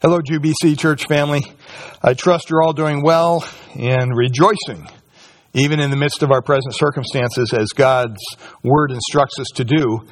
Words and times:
Hello, 0.00 0.20
GBC 0.20 0.78
Church 0.78 1.06
family. 1.08 1.42
I 2.00 2.14
trust 2.14 2.50
you're 2.50 2.62
all 2.62 2.72
doing 2.72 3.02
well 3.02 3.44
and 3.74 4.16
rejoicing, 4.16 4.88
even 5.54 5.80
in 5.80 5.90
the 5.90 5.96
midst 5.96 6.22
of 6.22 6.30
our 6.30 6.40
present 6.40 6.76
circumstances, 6.76 7.52
as 7.52 7.70
God's 7.70 8.20
Word 8.62 8.92
instructs 8.92 9.40
us 9.40 9.48
to 9.56 9.64
do. 9.64 10.06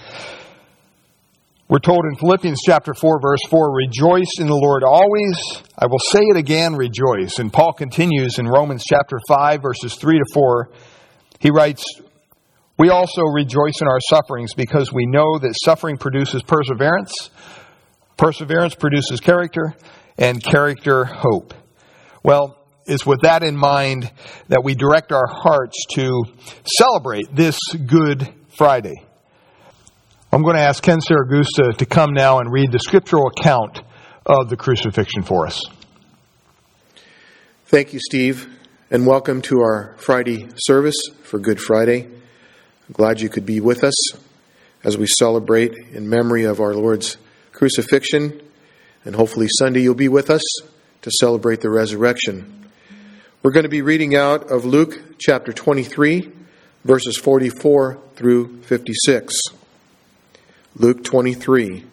We're 1.69 1.79
told 1.79 2.05
in 2.11 2.17
Philippians 2.17 2.63
chapter 2.67 2.95
4, 2.95 3.21
verse 3.21 3.39
4, 3.49 3.77
rejoice 3.77 4.41
in 4.41 4.49
the 4.49 4.57
Lord 4.57 4.83
always. 4.83 5.37
I 5.79 5.87
will 5.87 6.01
say 6.11 6.23
it 6.23 6.37
again, 6.37 6.75
rejoice. 6.75 7.39
And 7.39 7.53
Paul 7.53 7.73
continues 7.73 8.41
in 8.41 8.49
Romans 8.49 8.83
chapter 8.85 9.21
5, 9.29 9.63
verses 9.63 9.95
3 9.95 10.19
to 10.19 10.25
4. 10.35 10.69
He 11.39 11.53
writes, 11.53 11.85
We 12.77 12.91
also 12.91 13.23
rejoice 13.23 13.81
in 13.81 13.87
our 13.87 14.01
sufferings 14.01 14.53
because 14.53 14.93
we 14.93 15.07
know 15.07 15.39
that 15.39 15.55
suffering 15.65 15.97
produces 15.97 16.43
perseverance 16.43 17.31
Perseverance 18.17 18.75
produces 18.75 19.21
character, 19.21 19.75
and 20.17 20.43
character, 20.43 21.05
hope. 21.05 21.53
Well, 22.23 22.59
it's 22.87 23.05
with 23.05 23.21
that 23.23 23.43
in 23.43 23.57
mind 23.57 24.11
that 24.49 24.65
we 24.65 24.75
direct 24.75 25.13
our 25.13 25.27
hearts 25.27 25.85
to 25.97 26.25
celebrate 26.65 27.35
this 27.35 27.59
Good 27.87 28.33
Friday. 28.57 28.95
I'm 30.33 30.43
going 30.43 30.57
to 30.57 30.63
ask 30.63 30.83
Ken 30.83 30.99
Saragusa 31.01 31.77
to 31.77 31.87
come 31.87 32.15
now 32.15 32.39
and 32.39 32.51
read 32.51 32.73
the 32.73 32.79
scriptural 32.79 33.29
account 33.29 33.83
of 34.25 34.49
the 34.49 34.57
crucifixion 34.57 35.23
for 35.23 35.47
us. 35.47 35.63
Thank 37.67 37.93
you, 37.93 38.01
Steve, 38.01 38.49
and 38.91 39.07
welcome 39.07 39.43
to 39.43 39.61
our 39.61 39.95
Friday 39.99 40.49
service 40.57 40.97
for 41.23 41.39
Good 41.39 41.61
Friday. 41.61 42.05
I'm 42.05 42.93
glad 42.93 43.21
you 43.21 43.29
could 43.29 43.45
be 43.45 43.61
with 43.61 43.85
us 43.85 43.95
as 44.85 44.97
we 44.97 45.07
celebrate 45.07 45.75
in 45.93 46.09
memory 46.09 46.45
of 46.45 46.61
our 46.61 46.73
Lord's 46.75 47.19
crucifixion, 47.57 48.39
and 49.07 49.17
hopefully 49.17 49.49
Sunday 49.59 49.81
you'll 49.81 49.95
be 49.95 50.09
with 50.09 50.29
us 50.29 50.43
to 51.01 51.11
celebrate 51.11 51.63
the 51.63 51.71
resurrection. 51.71 52.69
We're 53.43 53.53
going 53.53 53.65
to 53.65 53.71
be 53.71 53.81
reading 53.81 54.15
out 54.15 54.51
of 54.51 54.67
Luke 54.67 55.01
chapter 55.19 55.55
23, 55.55 56.31
verses 56.85 57.17
44 57.17 57.99
through 58.15 58.63
56. 58.63 59.35
Luke 60.75 61.03
23, 61.03 61.85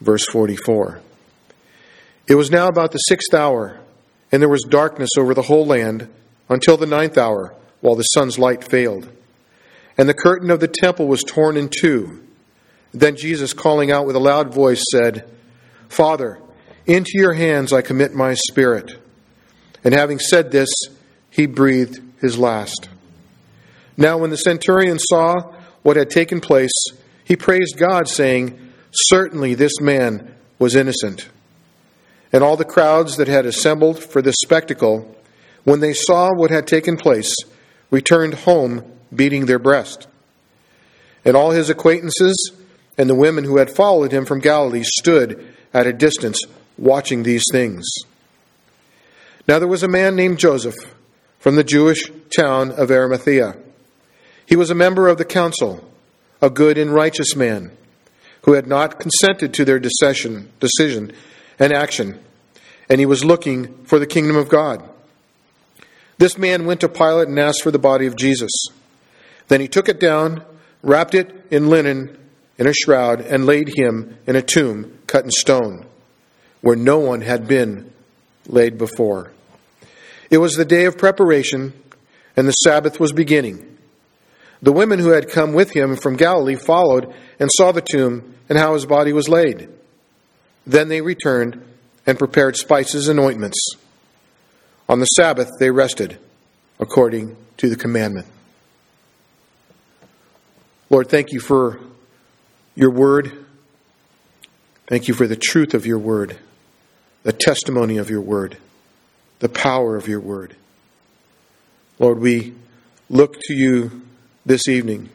verse 0.00 0.26
44. 0.26 1.00
It 2.26 2.36
was 2.36 2.50
now 2.50 2.68
about 2.68 2.92
the 2.92 2.98
sixth 2.98 3.34
hour, 3.34 3.78
and 4.32 4.40
there 4.40 4.48
was 4.48 4.62
darkness 4.62 5.10
over 5.18 5.34
the 5.34 5.42
whole 5.42 5.66
land 5.66 6.08
until 6.48 6.78
the 6.78 6.86
ninth 6.86 7.18
hour, 7.18 7.54
while 7.82 7.94
the 7.94 8.02
sun's 8.04 8.38
light 8.38 8.64
failed. 8.64 9.06
And 9.98 10.08
the 10.08 10.14
curtain 10.14 10.50
of 10.50 10.60
the 10.60 10.68
temple 10.68 11.06
was 11.06 11.22
torn 11.22 11.58
in 11.58 11.68
two 11.68 12.23
then 12.94 13.16
Jesus, 13.16 13.52
calling 13.52 13.90
out 13.90 14.06
with 14.06 14.14
a 14.14 14.20
loud 14.20 14.54
voice, 14.54 14.82
said, 14.90 15.28
Father, 15.88 16.38
into 16.86 17.10
your 17.14 17.34
hands 17.34 17.72
I 17.72 17.82
commit 17.82 18.14
my 18.14 18.34
spirit. 18.34 18.96
And 19.82 19.92
having 19.92 20.20
said 20.20 20.52
this, 20.52 20.68
he 21.28 21.46
breathed 21.46 22.00
his 22.20 22.38
last. 22.38 22.88
Now, 23.96 24.18
when 24.18 24.30
the 24.30 24.36
centurion 24.36 24.98
saw 24.98 25.52
what 25.82 25.96
had 25.96 26.08
taken 26.08 26.40
place, 26.40 26.72
he 27.24 27.36
praised 27.36 27.78
God, 27.78 28.08
saying, 28.08 28.58
Certainly 28.92 29.54
this 29.54 29.80
man 29.80 30.32
was 30.60 30.76
innocent. 30.76 31.28
And 32.32 32.44
all 32.44 32.56
the 32.56 32.64
crowds 32.64 33.16
that 33.16 33.28
had 33.28 33.44
assembled 33.44 34.02
for 34.02 34.22
this 34.22 34.36
spectacle, 34.42 35.16
when 35.64 35.80
they 35.80 35.94
saw 35.94 36.32
what 36.32 36.50
had 36.50 36.66
taken 36.66 36.96
place, 36.96 37.34
returned 37.90 38.34
home 38.34 38.84
beating 39.14 39.46
their 39.46 39.58
breast. 39.58 40.06
And 41.24 41.36
all 41.36 41.50
his 41.50 41.70
acquaintances, 41.70 42.52
and 42.96 43.08
the 43.08 43.14
women 43.14 43.44
who 43.44 43.58
had 43.58 43.74
followed 43.74 44.12
him 44.12 44.24
from 44.24 44.40
Galilee 44.40 44.84
stood 44.84 45.54
at 45.72 45.86
a 45.86 45.92
distance 45.92 46.40
watching 46.78 47.22
these 47.22 47.44
things. 47.50 47.84
Now 49.46 49.58
there 49.58 49.68
was 49.68 49.82
a 49.82 49.88
man 49.88 50.16
named 50.16 50.38
Joseph 50.38 50.76
from 51.38 51.56
the 51.56 51.64
Jewish 51.64 52.10
town 52.36 52.70
of 52.70 52.90
Arimathea. 52.90 53.56
He 54.46 54.56
was 54.56 54.70
a 54.70 54.74
member 54.74 55.08
of 55.08 55.18
the 55.18 55.24
council, 55.24 55.86
a 56.40 56.50
good 56.50 56.78
and 56.78 56.92
righteous 56.92 57.36
man, 57.36 57.70
who 58.42 58.52
had 58.52 58.66
not 58.66 58.98
consented 58.98 59.52
to 59.54 59.64
their 59.64 59.78
decision, 59.78 60.50
decision 60.60 61.12
and 61.58 61.72
action, 61.72 62.18
and 62.88 63.00
he 63.00 63.06
was 63.06 63.24
looking 63.24 63.84
for 63.84 63.98
the 63.98 64.06
kingdom 64.06 64.36
of 64.36 64.48
God. 64.48 64.88
This 66.18 66.38
man 66.38 66.64
went 66.64 66.80
to 66.80 66.88
Pilate 66.88 67.28
and 67.28 67.38
asked 67.38 67.62
for 67.62 67.70
the 67.70 67.78
body 67.78 68.06
of 68.06 68.16
Jesus. 68.16 68.50
Then 69.48 69.60
he 69.60 69.68
took 69.68 69.88
it 69.88 69.98
down, 69.98 70.44
wrapped 70.82 71.14
it 71.14 71.46
in 71.50 71.68
linen, 71.68 72.16
in 72.58 72.66
a 72.66 72.72
shroud 72.72 73.20
and 73.20 73.46
laid 73.46 73.72
him 73.76 74.16
in 74.26 74.36
a 74.36 74.42
tomb 74.42 74.98
cut 75.06 75.24
in 75.24 75.30
stone, 75.30 75.86
where 76.60 76.76
no 76.76 76.98
one 76.98 77.20
had 77.20 77.46
been 77.48 77.92
laid 78.46 78.78
before. 78.78 79.32
It 80.30 80.38
was 80.38 80.54
the 80.54 80.64
day 80.64 80.84
of 80.84 80.98
preparation, 80.98 81.72
and 82.36 82.48
the 82.48 82.52
Sabbath 82.52 82.98
was 82.98 83.12
beginning. 83.12 83.78
The 84.62 84.72
women 84.72 84.98
who 84.98 85.10
had 85.10 85.30
come 85.30 85.52
with 85.52 85.70
him 85.70 85.96
from 85.96 86.16
Galilee 86.16 86.56
followed 86.56 87.12
and 87.38 87.50
saw 87.56 87.72
the 87.72 87.82
tomb 87.82 88.34
and 88.48 88.58
how 88.58 88.74
his 88.74 88.86
body 88.86 89.12
was 89.12 89.28
laid. 89.28 89.68
Then 90.66 90.88
they 90.88 91.00
returned 91.00 91.62
and 92.06 92.18
prepared 92.18 92.56
spices 92.56 93.08
and 93.08 93.20
ointments. 93.20 93.58
On 94.88 95.00
the 95.00 95.06
Sabbath 95.06 95.50
they 95.58 95.70
rested, 95.70 96.18
according 96.78 97.36
to 97.58 97.68
the 97.68 97.76
commandment. 97.76 98.26
Lord, 100.90 101.08
thank 101.08 101.32
you 101.32 101.40
for 101.40 101.80
your 102.74 102.90
word. 102.90 103.44
Thank 104.86 105.08
you 105.08 105.14
for 105.14 105.26
the 105.26 105.36
truth 105.36 105.74
of 105.74 105.86
your 105.86 105.98
word, 105.98 106.38
the 107.22 107.32
testimony 107.32 107.96
of 107.96 108.10
your 108.10 108.20
word, 108.20 108.56
the 109.38 109.48
power 109.48 109.96
of 109.96 110.08
your 110.08 110.20
word. 110.20 110.56
Lord, 111.98 112.18
we 112.18 112.54
look 113.08 113.38
to 113.40 113.54
you 113.54 114.02
this 114.44 114.68
evening 114.68 115.08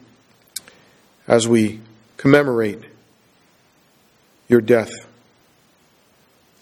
as 1.28 1.46
we 1.46 1.80
commemorate 2.16 2.82
your 4.48 4.60
death, 4.60 4.90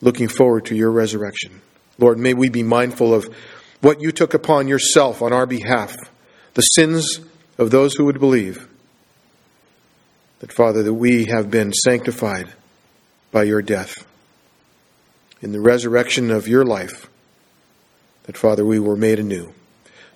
looking 0.03 0.29
forward 0.29 0.67
to 0.67 0.77
your 0.77 0.91
resurrection. 0.91 1.63
Lord, 1.99 2.19
may 2.19 2.35
we 2.35 2.51
be 2.51 2.63
mindful 2.63 3.15
of 3.15 3.35
what 3.81 4.01
you 4.01 4.13
took 4.13 4.35
upon 4.35 4.69
yourself 4.69 5.23
on 5.23 5.33
our 5.33 5.47
behalf, 5.47 5.95
the 6.55 6.63
sins 6.63 7.21
of 7.57 7.71
those 7.71 7.95
who 7.95 8.05
would 8.05 8.21
believe 8.21 8.69
that, 10.41 10.53
Father, 10.53 10.83
that 10.83 10.95
we 10.95 11.27
have 11.27 11.51
been 11.51 11.73
sanctified 11.73 12.53
by 13.31 13.43
your 13.45 13.63
death. 13.63 14.07
In 15.41 15.53
the 15.53 15.61
resurrection 15.61 16.31
of 16.31 16.49
your 16.49 16.65
life, 16.65 17.09
that, 18.25 18.37
Father, 18.37 18.65
we 18.65 18.79
were 18.79 18.97
made 18.97 19.19
anew. 19.19 19.53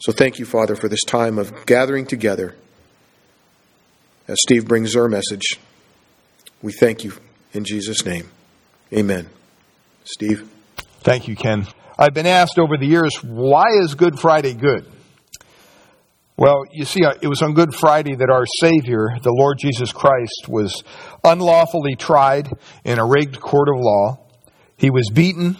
So 0.00 0.12
thank 0.12 0.38
you, 0.38 0.44
Father, 0.44 0.74
for 0.74 0.88
this 0.88 1.04
time 1.04 1.38
of 1.38 1.66
gathering 1.66 2.06
together. 2.06 2.56
As 4.26 4.38
Steve 4.40 4.66
brings 4.66 4.96
our 4.96 5.08
message, 5.08 5.58
we 6.60 6.72
thank 6.72 7.04
you 7.04 7.12
in 7.52 7.64
Jesus' 7.64 8.04
name. 8.04 8.28
Amen. 8.92 9.28
Steve? 10.04 10.48
Thank 11.00 11.28
you, 11.28 11.36
Ken. 11.36 11.66
I've 11.98 12.14
been 12.14 12.26
asked 12.26 12.58
over 12.58 12.76
the 12.76 12.86
years, 12.86 13.22
why 13.22 13.66
is 13.80 13.94
Good 13.94 14.18
Friday 14.18 14.54
good? 14.54 14.90
Well, 16.42 16.64
you 16.72 16.84
see, 16.84 17.04
uh, 17.04 17.14
it 17.22 17.28
was 17.28 17.40
on 17.40 17.54
Good 17.54 17.72
Friday 17.72 18.16
that 18.16 18.28
our 18.28 18.46
Savior, 18.58 19.16
the 19.22 19.30
Lord 19.30 19.58
Jesus 19.60 19.92
Christ, 19.92 20.48
was 20.48 20.82
unlawfully 21.22 21.94
tried 21.94 22.48
in 22.82 22.98
a 22.98 23.06
rigged 23.06 23.38
court 23.38 23.68
of 23.68 23.76
law. 23.78 24.18
He 24.76 24.90
was 24.90 25.08
beaten. 25.08 25.56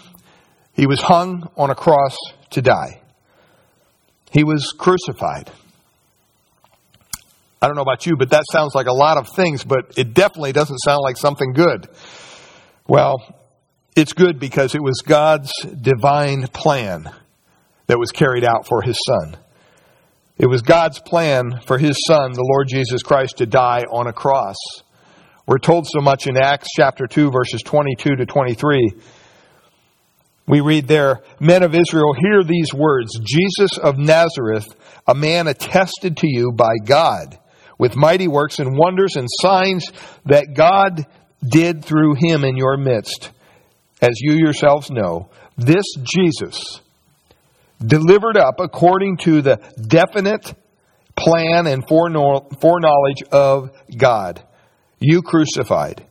He 0.72 0.88
was 0.88 1.00
hung 1.00 1.48
on 1.56 1.70
a 1.70 1.76
cross 1.76 2.16
to 2.50 2.62
die. 2.62 3.00
He 4.32 4.43
was 4.43 4.75
crucified. 4.76 5.53
I 7.62 7.69
don't 7.69 7.76
know 7.76 7.82
about 7.82 8.04
you, 8.04 8.16
but 8.16 8.31
that 8.31 8.43
sounds 8.50 8.75
like 8.75 8.88
a 8.88 8.93
lot 8.93 9.19
of 9.19 9.28
things, 9.37 9.62
but 9.62 9.97
it 9.97 10.14
definitely 10.14 10.50
doesn't 10.50 10.78
sound 10.78 11.03
like 11.04 11.16
something 11.16 11.53
good. 11.53 11.87
Well, 12.88 13.19
it's 13.94 14.14
good 14.14 14.41
because 14.41 14.75
it 14.75 14.82
was 14.82 15.00
God's 15.06 15.52
divine 15.62 16.49
plan 16.49 17.08
that 17.87 18.00
was 18.00 18.11
carried 18.11 18.43
out 18.43 18.67
for 18.67 18.82
his 18.82 18.99
son. 19.06 19.37
It 20.38 20.46
was 20.46 20.62
God's 20.62 20.99
plan 20.99 21.61
for 21.67 21.79
his 21.79 21.96
son, 22.06 22.32
the 22.32 22.46
Lord 22.49 22.69
Jesus 22.69 23.02
Christ, 23.02 23.38
to 23.38 23.46
die 23.46 23.82
on 23.90 24.06
a 24.06 24.12
cross. 24.12 24.56
We're 25.46 25.58
told 25.58 25.87
so 25.87 26.00
much 26.00 26.26
in 26.26 26.37
Acts 26.37 26.69
chapter 26.75 27.06
2, 27.06 27.31
verses 27.31 27.62
22 27.62 28.17
to 28.17 28.26
23. 28.26 28.93
We 30.46 30.61
read 30.61 30.88
there, 30.88 31.23
Men 31.38 31.62
of 31.62 31.75
Israel, 31.75 32.14
hear 32.14 32.43
these 32.43 32.75
words 32.75 33.19
Jesus 33.19 33.79
of 33.79 33.99
Nazareth, 33.99 34.67
a 35.06 35.14
man 35.14 35.46
attested 35.46 36.19
to 36.19 36.26
you 36.29 36.52
by 36.52 36.75
God 36.85 37.38
with 37.78 37.96
mighty 37.96 38.28
works 38.28 38.58
and 38.58 38.76
wonders 38.76 39.17
and 39.17 39.28
signs 39.40 39.90
that 40.26 40.55
God 40.55 41.06
did 41.43 41.85
through 41.85 42.14
him 42.14 42.44
in 42.44 42.56
your 42.56 42.76
midst. 42.76 43.31
As 44.00 44.20
you 44.20 44.35
yourselves 44.35 44.90
know, 44.90 45.31
this 45.56 45.87
Jesus 46.02 46.81
delivered 47.84 48.37
up 48.37 48.61
according 48.61 49.17
to 49.19 49.43
the 49.43 49.56
definite 49.81 50.55
plan 51.17 51.67
and 51.67 51.87
foreknowledge 51.87 53.23
of 53.31 53.70
God. 53.96 54.43
You 54.99 55.23
crucified 55.23 56.06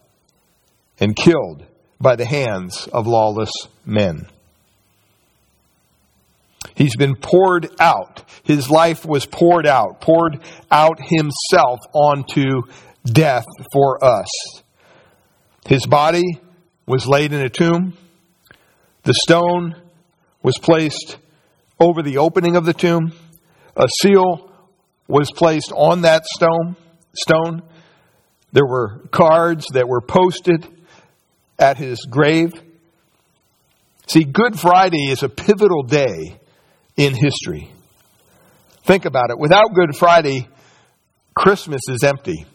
and 1.00 1.16
killed 1.16 1.66
by 2.00 2.16
the 2.16 2.26
hands 2.26 2.88
of 2.92 3.08
lawless 3.08 3.52
men. 3.86 4.28
He's 6.76 6.96
been 6.96 7.16
poured 7.16 7.70
out. 7.80 8.24
His 8.44 8.70
life 8.70 9.06
was 9.06 9.26
poured 9.26 9.68
out, 9.68 10.02
poured 10.02 10.40
out 10.70 11.00
himself 11.00 11.80
onto 11.94 12.64
death 13.06 13.46
for 13.74 14.04
us. 14.04 14.28
His 15.66 15.86
body 15.86 16.40
was 16.86 17.08
laid 17.08 17.34
in 17.34 17.42
a 17.42 17.50
tomb. 17.50 17.98
The 19.04 19.14
stone 19.14 19.76
was 20.44 20.58
placed 20.58 21.18
over 21.82 22.04
the 22.04 22.20
opening 22.20 22.56
of 22.56 22.66
the 22.66 22.74
tomb. 22.74 23.12
A 23.76 23.88
seal 24.02 24.52
was 25.08 25.30
placed 25.36 25.72
on 25.76 26.02
that 26.02 26.24
stone. 26.26 26.76
Stone. 27.14 27.64
There 28.54 28.66
were 28.66 29.00
cards 29.12 29.66
that 29.74 29.88
were 29.90 30.02
posted 30.02 30.68
at 31.58 31.78
his 31.78 32.06
grave. 32.10 32.54
See, 34.08 34.24
Good 34.24 34.60
Friday 34.60 35.10
is 35.10 35.24
a 35.24 35.30
pivotal 35.30 35.84
day 35.84 36.40
in 36.98 37.16
history. 37.16 37.72
Think 38.84 39.06
about 39.06 39.32
it. 39.32 39.40
Without 39.40 39.74
Good 39.74 39.96
Friday, 39.96 40.48
Christmas 41.34 41.82
is 41.90 42.04
empty. 42.04 42.46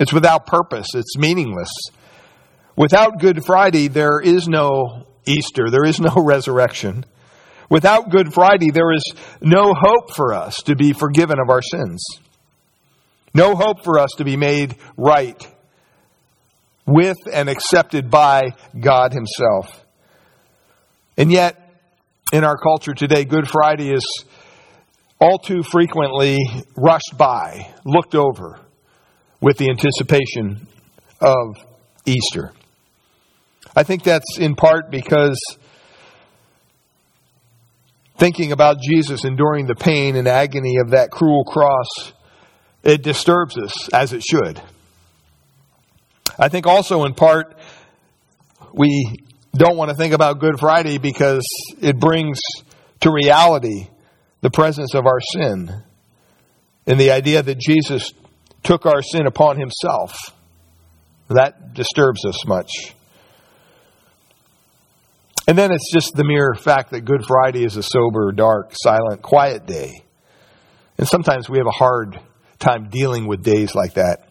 It's 0.00 0.12
without 0.12 0.46
purpose. 0.46 0.88
It's 0.94 1.16
meaningless. 1.16 1.70
Without 2.76 3.20
Good 3.20 3.44
Friday, 3.44 3.88
there 3.88 4.20
is 4.20 4.48
no 4.48 5.06
Easter. 5.26 5.70
There 5.70 5.84
is 5.84 6.00
no 6.00 6.14
resurrection. 6.16 7.04
Without 7.70 8.10
Good 8.10 8.32
Friday, 8.32 8.70
there 8.70 8.92
is 8.92 9.02
no 9.40 9.74
hope 9.74 10.14
for 10.14 10.32
us 10.32 10.56
to 10.64 10.74
be 10.74 10.92
forgiven 10.92 11.38
of 11.38 11.50
our 11.50 11.62
sins. 11.62 12.02
No 13.34 13.54
hope 13.54 13.84
for 13.84 13.98
us 13.98 14.10
to 14.16 14.24
be 14.24 14.36
made 14.36 14.76
right 14.96 15.46
with 16.86 17.18
and 17.30 17.48
accepted 17.48 18.10
by 18.10 18.54
God 18.78 19.12
Himself. 19.12 19.84
And 21.18 21.30
yet, 21.30 21.56
in 22.32 22.44
our 22.44 22.56
culture 22.56 22.94
today, 22.94 23.24
Good 23.24 23.48
Friday 23.48 23.92
is 23.92 24.24
all 25.20 25.38
too 25.38 25.62
frequently 25.62 26.38
rushed 26.76 27.16
by, 27.18 27.74
looked 27.84 28.14
over 28.14 28.60
with 29.40 29.58
the 29.58 29.68
anticipation 29.68 30.66
of 31.20 31.56
Easter. 32.06 32.52
I 33.76 33.82
think 33.82 34.04
that's 34.04 34.38
in 34.38 34.54
part 34.54 34.90
because 34.90 35.38
thinking 38.18 38.52
about 38.52 38.80
Jesus 38.80 39.24
enduring 39.24 39.66
the 39.66 39.74
pain 39.74 40.16
and 40.16 40.28
agony 40.28 40.76
of 40.82 40.90
that 40.90 41.10
cruel 41.10 41.44
cross, 41.44 42.12
it 42.82 43.02
disturbs 43.02 43.56
us 43.56 43.92
as 43.92 44.12
it 44.12 44.22
should. 44.22 44.60
I 46.38 46.48
think 46.48 46.66
also 46.66 47.04
in 47.04 47.14
part 47.14 47.56
we 48.72 49.16
don't 49.54 49.76
want 49.76 49.90
to 49.90 49.96
think 49.96 50.12
about 50.12 50.40
Good 50.40 50.58
Friday 50.58 50.98
because 50.98 51.46
it 51.80 51.98
brings 51.98 52.38
to 53.00 53.10
reality 53.10 53.88
the 54.40 54.50
presence 54.50 54.94
of 54.94 55.06
our 55.06 55.20
sin 55.32 55.82
and 56.86 57.00
the 57.00 57.10
idea 57.10 57.42
that 57.42 57.58
Jesus 57.58 58.12
took 58.62 58.86
our 58.86 59.02
sin 59.02 59.26
upon 59.26 59.58
himself. 59.58 60.16
That 61.28 61.74
disturbs 61.74 62.24
us 62.24 62.46
much. 62.46 62.70
And 65.48 65.56
then 65.56 65.72
it's 65.72 65.90
just 65.90 66.14
the 66.14 66.24
mere 66.24 66.54
fact 66.54 66.90
that 66.90 67.06
Good 67.06 67.24
Friday 67.26 67.64
is 67.64 67.78
a 67.78 67.82
sober, 67.82 68.32
dark, 68.32 68.72
silent, 68.74 69.22
quiet 69.22 69.64
day. 69.64 70.04
And 70.98 71.08
sometimes 71.08 71.48
we 71.48 71.56
have 71.56 71.66
a 71.66 71.70
hard 71.70 72.20
time 72.58 72.90
dealing 72.90 73.26
with 73.26 73.42
days 73.42 73.74
like 73.74 73.94
that. 73.94 74.28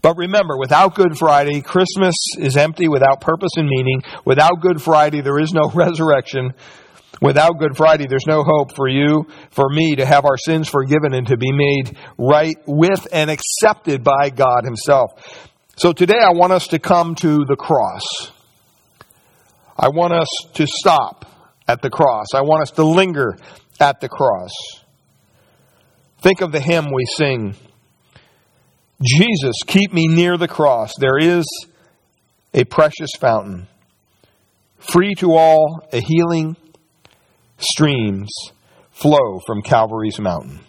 But 0.00 0.16
remember, 0.16 0.56
without 0.56 0.94
Good 0.94 1.18
Friday, 1.18 1.60
Christmas 1.60 2.14
is 2.38 2.56
empty 2.56 2.86
without 2.86 3.20
purpose 3.20 3.50
and 3.56 3.66
meaning. 3.68 4.02
Without 4.24 4.60
Good 4.60 4.80
Friday, 4.80 5.22
there 5.22 5.40
is 5.40 5.52
no 5.52 5.70
resurrection. 5.74 6.54
Without 7.20 7.58
Good 7.58 7.76
Friday, 7.76 8.06
there's 8.08 8.28
no 8.28 8.44
hope 8.44 8.76
for 8.76 8.86
you, 8.86 9.26
for 9.50 9.68
me, 9.68 9.96
to 9.96 10.06
have 10.06 10.24
our 10.24 10.36
sins 10.36 10.68
forgiven 10.68 11.14
and 11.14 11.26
to 11.26 11.36
be 11.36 11.50
made 11.50 11.96
right 12.16 12.58
with 12.64 13.08
and 13.12 13.28
accepted 13.28 14.04
by 14.04 14.30
God 14.30 14.64
Himself. 14.64 15.10
So 15.76 15.92
today 15.92 16.20
I 16.20 16.30
want 16.30 16.52
us 16.52 16.68
to 16.68 16.78
come 16.78 17.16
to 17.16 17.44
the 17.44 17.56
cross. 17.56 18.30
I 19.76 19.88
want 19.88 20.12
us 20.12 20.28
to 20.54 20.66
stop 20.66 21.26
at 21.66 21.82
the 21.82 21.90
cross. 21.90 22.26
I 22.34 22.42
want 22.42 22.62
us 22.62 22.70
to 22.72 22.84
linger 22.84 23.36
at 23.80 24.00
the 24.00 24.08
cross. 24.08 24.52
Think 26.22 26.40
of 26.40 26.52
the 26.52 26.60
hymn 26.60 26.86
we 26.92 27.04
sing. 27.16 27.54
Jesus, 29.02 29.56
keep 29.66 29.92
me 29.92 30.06
near 30.06 30.36
the 30.36 30.48
cross. 30.48 30.92
There 30.98 31.18
is 31.18 31.44
a 32.54 32.64
precious 32.64 33.10
fountain, 33.18 33.66
free 34.78 35.14
to 35.18 35.34
all, 35.34 35.86
a 35.92 36.00
healing 36.00 36.56
streams 37.58 38.30
flow 38.92 39.40
from 39.44 39.62
Calvary's 39.62 40.20
mountain. 40.20 40.60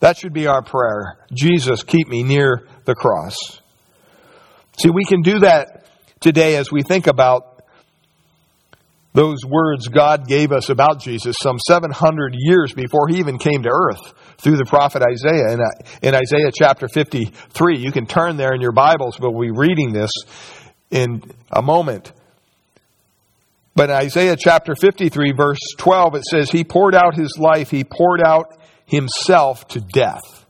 That 0.00 0.18
should 0.18 0.32
be 0.32 0.46
our 0.46 0.62
prayer. 0.62 1.18
Jesus, 1.32 1.82
keep 1.82 2.08
me 2.08 2.22
near 2.22 2.66
the 2.84 2.94
cross. 2.94 3.36
See, 4.78 4.90
we 4.90 5.04
can 5.04 5.22
do 5.22 5.38
that 5.38 5.86
today 6.20 6.56
as 6.56 6.70
we 6.70 6.82
think 6.82 7.06
about 7.06 7.55
those 9.16 9.38
words 9.48 9.88
God 9.88 10.28
gave 10.28 10.52
us 10.52 10.68
about 10.68 11.00
Jesus 11.00 11.36
some 11.40 11.58
700 11.58 12.34
years 12.36 12.74
before 12.74 13.08
he 13.08 13.16
even 13.18 13.38
came 13.38 13.62
to 13.62 13.70
earth 13.70 14.12
through 14.36 14.58
the 14.58 14.66
prophet 14.66 15.02
Isaiah. 15.02 15.54
In, 15.54 15.60
in 16.02 16.14
Isaiah 16.14 16.50
chapter 16.54 16.86
53, 16.86 17.78
you 17.78 17.92
can 17.92 18.04
turn 18.04 18.36
there 18.36 18.52
in 18.52 18.60
your 18.60 18.72
Bibles, 18.72 19.16
but 19.18 19.32
we'll 19.32 19.50
be 19.50 19.58
reading 19.58 19.94
this 19.94 20.10
in 20.90 21.22
a 21.50 21.62
moment. 21.62 22.12
But 23.74 23.88
in 23.88 23.96
Isaiah 23.96 24.36
chapter 24.38 24.74
53, 24.74 25.32
verse 25.32 25.60
12, 25.78 26.16
it 26.16 26.24
says, 26.30 26.50
He 26.50 26.62
poured 26.62 26.94
out 26.94 27.16
His 27.16 27.38
life, 27.38 27.70
He 27.70 27.84
poured 27.84 28.20
out 28.22 28.58
Himself 28.84 29.66
to 29.68 29.80
death. 29.80 30.44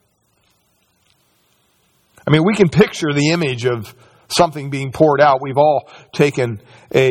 I 2.27 2.33
mean, 2.33 2.43
we 2.45 2.57
can 2.57 2.69
picture 2.69 3.13
the 3.13 3.31
image 3.31 3.65
of 3.65 3.95
something 4.27 4.71
being 4.71 4.91
poured 4.91 5.21
out. 5.21 5.41
We've 5.41 5.57
all 5.57 5.89
taken 6.13 6.61
a 6.93 7.09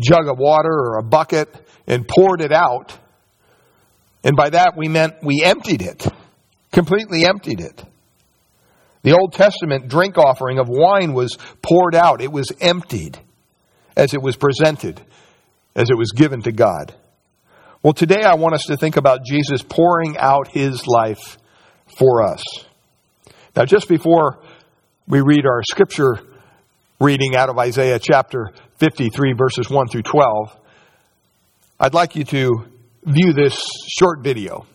jug 0.00 0.28
of 0.28 0.38
water 0.38 0.70
or 0.70 0.98
a 0.98 1.02
bucket 1.02 1.54
and 1.86 2.06
poured 2.06 2.40
it 2.40 2.52
out. 2.52 2.96
And 4.24 4.36
by 4.36 4.50
that 4.50 4.76
we 4.76 4.88
meant 4.88 5.14
we 5.22 5.42
emptied 5.44 5.82
it, 5.82 6.06
completely 6.72 7.24
emptied 7.24 7.60
it. 7.60 7.84
The 9.02 9.12
Old 9.12 9.34
Testament 9.34 9.88
drink 9.88 10.18
offering 10.18 10.58
of 10.58 10.68
wine 10.68 11.12
was 11.12 11.38
poured 11.62 11.94
out, 11.94 12.20
it 12.20 12.32
was 12.32 12.50
emptied 12.60 13.18
as 13.96 14.14
it 14.14 14.20
was 14.20 14.36
presented, 14.36 15.00
as 15.74 15.90
it 15.90 15.96
was 15.96 16.12
given 16.12 16.42
to 16.42 16.52
God. 16.52 16.92
Well, 17.82 17.92
today 17.92 18.22
I 18.22 18.34
want 18.34 18.54
us 18.54 18.64
to 18.64 18.76
think 18.76 18.96
about 18.96 19.24
Jesus 19.24 19.62
pouring 19.62 20.18
out 20.18 20.48
his 20.48 20.86
life 20.88 21.38
for 21.98 22.24
us. 22.24 22.42
Now, 23.54 23.64
just 23.64 23.88
before 23.88 24.40
we 25.06 25.20
read 25.20 25.46
our 25.46 25.62
scripture 25.62 26.18
reading 27.00 27.36
out 27.36 27.48
of 27.48 27.58
Isaiah 27.58 28.00
chapter 28.00 28.50
53, 28.78 29.32
verses 29.32 29.70
1 29.70 29.88
through 29.88 30.02
12, 30.02 30.56
I'd 31.80 31.94
like 31.94 32.14
you 32.14 32.24
to 32.24 32.64
view 33.04 33.32
this 33.32 33.58
short 33.98 34.20
video. 34.22 34.66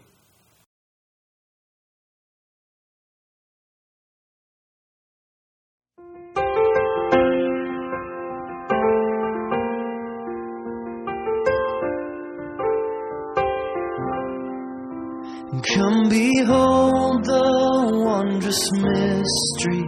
Come 15.75 16.10
behold 16.10 17.24
the 17.25 17.80
wondrous 18.22 18.72
mystery 18.74 19.84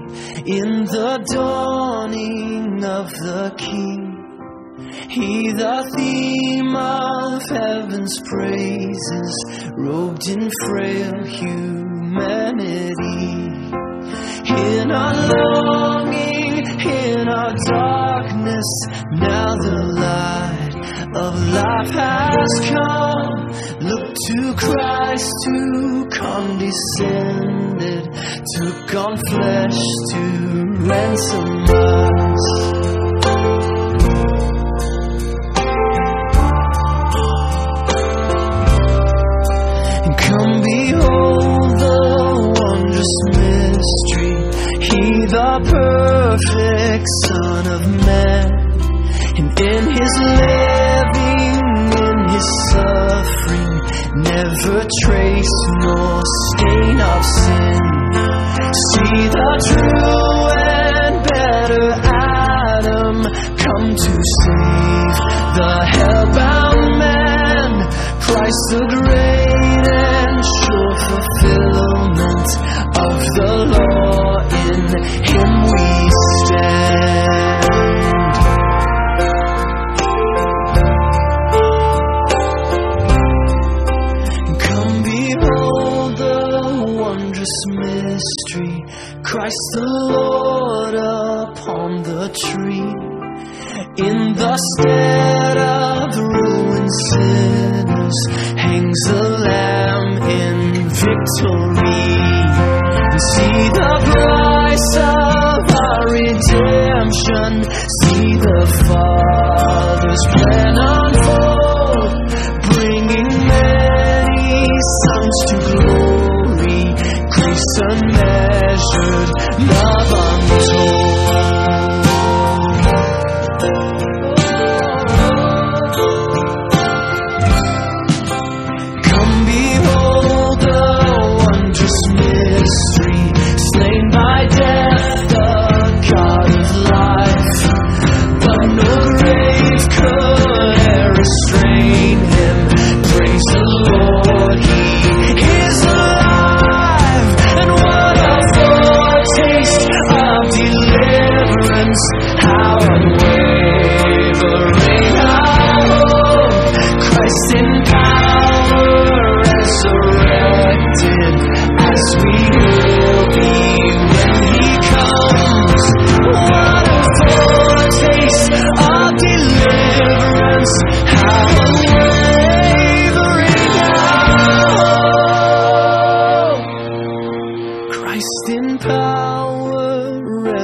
in 0.58 0.86
the 0.86 1.24
dawning 1.34 2.84
of 2.84 3.12
the 3.12 3.54
King. 3.58 4.10
He, 5.10 5.52
the 5.52 5.84
theme 5.96 6.76
of 6.76 7.44
heaven's 7.50 8.20
praises, 8.32 9.34
robed 9.78 10.28
in 10.28 10.50
frail 10.66 11.14
humanity. 11.26 12.24
In 14.50 14.92
our 14.92 15.14
longing, 15.36 16.66
in 16.82 17.30
our 17.30 17.54
darkness, 17.70 18.70
now 19.12 19.56
the 19.68 19.78
light 20.02 20.76
of 21.16 21.34
life 21.54 21.92
has 21.92 22.52
come. 22.74 23.34
Look 23.80 24.14
to 24.28 24.54
Christ 24.58 25.32
to 25.46 25.84
condescended, 26.10 27.53
took 28.58 28.96
on 28.96 29.18
flesh 29.30 29.82
to 30.12 30.22
ransom 30.90 31.64
us. 31.70 32.46
And 40.06 40.18
come 40.18 40.62
behold 40.62 41.72
the 41.84 42.00
wondrous 42.60 43.16
mystery. 43.38 44.36
He, 44.88 45.26
the 45.28 45.52
perfect 45.70 47.08
Son 47.26 47.68
of 47.68 48.06
Man, 48.06 48.34
was 50.04 50.20
living 50.20 51.64
in 52.06 52.30
his 52.30 52.48
suffering, 52.72 53.74
never 54.22 54.88
trace 55.04 55.56
nor 55.80 56.22
stain 56.52 57.00
of 57.00 57.26
sin. 57.26 58.03
See 58.72 59.28
the 59.28 59.50
true 59.68 60.48
and 60.56 61.16
better 61.28 61.86
Adam 61.92 63.16
come 63.60 63.88
to 63.96 64.14
save 64.40 65.16
the 65.58 65.74
hellbound 65.94 66.98
man. 66.98 67.72
Christ 68.22 68.64
the 68.72 69.03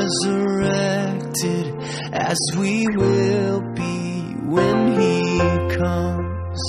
resurrected, 0.09 1.75
as 2.13 2.37
we 2.57 2.87
will 2.87 3.61
be 3.73 4.33
when 4.45 4.99
he 4.99 5.39
comes. 5.75 6.59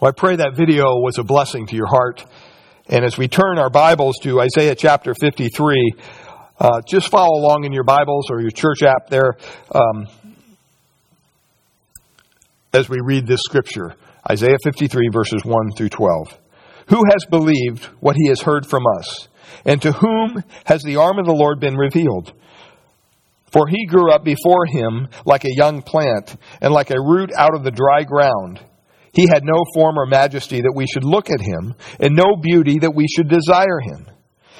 Well, 0.00 0.08
I 0.08 0.12
pray 0.16 0.36
that 0.36 0.56
video 0.56 0.96
was 0.96 1.18
a 1.18 1.22
blessing 1.22 1.66
to 1.68 1.76
your 1.76 1.86
heart. 1.86 2.24
And 2.88 3.04
as 3.04 3.16
we 3.16 3.28
turn 3.28 3.58
our 3.58 3.70
Bibles 3.70 4.18
to 4.22 4.40
Isaiah 4.40 4.74
chapter 4.74 5.14
53, 5.14 5.94
uh, 6.58 6.80
just 6.86 7.10
follow 7.10 7.38
along 7.38 7.64
in 7.64 7.72
your 7.72 7.84
Bibles 7.84 8.30
or 8.30 8.40
your 8.40 8.50
church 8.50 8.82
app 8.82 9.08
there 9.08 9.36
um, 9.74 10.06
as 12.72 12.88
we 12.88 12.98
read 13.02 13.26
this 13.26 13.40
scripture 13.42 13.94
Isaiah 14.30 14.56
53, 14.62 15.08
verses 15.12 15.42
1 15.44 15.72
through 15.76 15.88
12. 15.88 16.38
Who 16.88 17.02
has 17.10 17.24
believed 17.28 17.84
what 18.00 18.16
he 18.16 18.28
has 18.28 18.40
heard 18.40 18.66
from 18.66 18.84
us? 18.98 19.28
And 19.64 19.82
to 19.82 19.92
whom 19.92 20.44
has 20.64 20.82
the 20.82 20.96
arm 20.96 21.18
of 21.18 21.26
the 21.26 21.34
Lord 21.34 21.58
been 21.58 21.76
revealed? 21.76 22.32
For 23.52 23.66
he 23.66 23.86
grew 23.86 24.12
up 24.12 24.24
before 24.24 24.66
him 24.66 25.08
like 25.26 25.44
a 25.44 25.54
young 25.54 25.82
plant, 25.82 26.36
and 26.60 26.72
like 26.72 26.90
a 26.90 27.00
root 27.00 27.30
out 27.36 27.54
of 27.54 27.64
the 27.64 27.70
dry 27.70 28.04
ground. 28.04 28.60
He 29.12 29.26
had 29.26 29.44
no 29.44 29.64
form 29.74 29.98
or 29.98 30.06
majesty 30.06 30.62
that 30.62 30.72
we 30.74 30.86
should 30.86 31.04
look 31.04 31.28
at 31.28 31.40
him, 31.40 31.74
and 32.00 32.16
no 32.16 32.36
beauty 32.40 32.78
that 32.78 32.94
we 32.94 33.06
should 33.08 33.28
desire 33.28 33.80
him. 33.80 34.06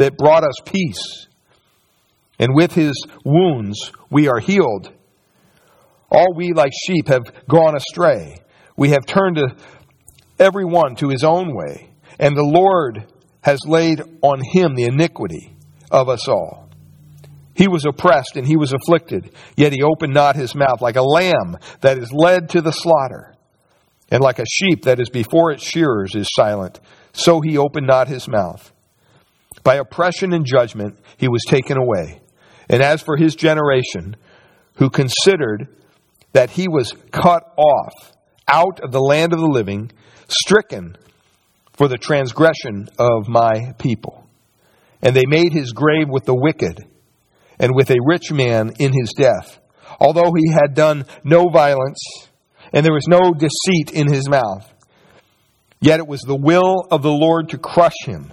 that 0.00 0.16
brought 0.16 0.44
us 0.44 0.54
peace. 0.64 1.26
And 2.38 2.54
with 2.54 2.72
his 2.72 2.94
wounds 3.22 3.92
we 4.10 4.28
are 4.28 4.38
healed. 4.38 4.90
All 6.10 6.34
we 6.34 6.54
like 6.54 6.72
sheep 6.86 7.08
have 7.08 7.30
gone 7.46 7.76
astray. 7.76 8.38
We 8.78 8.88
have 8.90 9.04
turned 9.04 9.36
to 9.36 9.54
every 10.38 10.64
one 10.64 10.96
to 10.96 11.10
his 11.10 11.22
own 11.22 11.54
way, 11.54 11.90
and 12.18 12.34
the 12.34 12.42
Lord 12.42 13.12
has 13.42 13.58
laid 13.66 14.00
on 14.22 14.40
him 14.40 14.74
the 14.74 14.84
iniquity 14.84 15.54
of 15.90 16.08
us 16.08 16.26
all. 16.26 16.70
He 17.54 17.68
was 17.68 17.84
oppressed 17.84 18.36
and 18.36 18.46
he 18.46 18.56
was 18.56 18.72
afflicted, 18.72 19.34
yet 19.54 19.74
he 19.74 19.82
opened 19.82 20.14
not 20.14 20.34
his 20.34 20.54
mouth, 20.54 20.80
like 20.80 20.96
a 20.96 21.02
lamb 21.02 21.58
that 21.82 21.98
is 21.98 22.10
led 22.10 22.48
to 22.50 22.62
the 22.62 22.72
slaughter, 22.72 23.34
and 24.10 24.22
like 24.22 24.38
a 24.38 24.46
sheep 24.50 24.84
that 24.84 24.98
is 24.98 25.10
before 25.10 25.52
its 25.52 25.62
shearers 25.62 26.14
is 26.14 26.26
silent, 26.32 26.80
so 27.12 27.42
he 27.42 27.58
opened 27.58 27.86
not 27.86 28.08
his 28.08 28.26
mouth. 28.26 28.72
By 29.62 29.76
oppression 29.76 30.32
and 30.32 30.44
judgment 30.44 30.98
he 31.16 31.28
was 31.28 31.42
taken 31.46 31.76
away. 31.76 32.20
And 32.68 32.82
as 32.82 33.02
for 33.02 33.16
his 33.16 33.34
generation, 33.34 34.16
who 34.76 34.90
considered 34.90 35.68
that 36.32 36.50
he 36.50 36.68
was 36.68 36.94
cut 37.10 37.42
off 37.56 38.12
out 38.46 38.80
of 38.80 38.92
the 38.92 39.00
land 39.00 39.32
of 39.32 39.40
the 39.40 39.46
living, 39.46 39.90
stricken 40.28 40.96
for 41.72 41.88
the 41.88 41.98
transgression 41.98 42.88
of 42.98 43.28
my 43.28 43.72
people. 43.78 44.26
And 45.02 45.14
they 45.16 45.26
made 45.26 45.52
his 45.52 45.72
grave 45.72 46.08
with 46.08 46.24
the 46.24 46.34
wicked 46.34 46.84
and 47.58 47.74
with 47.74 47.90
a 47.90 48.00
rich 48.04 48.30
man 48.30 48.72
in 48.78 48.92
his 48.92 49.12
death, 49.16 49.58
although 49.98 50.32
he 50.36 50.52
had 50.52 50.74
done 50.74 51.04
no 51.24 51.48
violence 51.48 51.98
and 52.72 52.84
there 52.84 52.92
was 52.92 53.08
no 53.08 53.32
deceit 53.32 53.92
in 53.92 54.12
his 54.12 54.28
mouth. 54.28 54.72
Yet 55.80 56.00
it 56.00 56.06
was 56.06 56.20
the 56.20 56.36
will 56.36 56.86
of 56.90 57.02
the 57.02 57.12
Lord 57.12 57.50
to 57.50 57.58
crush 57.58 57.96
him. 58.04 58.32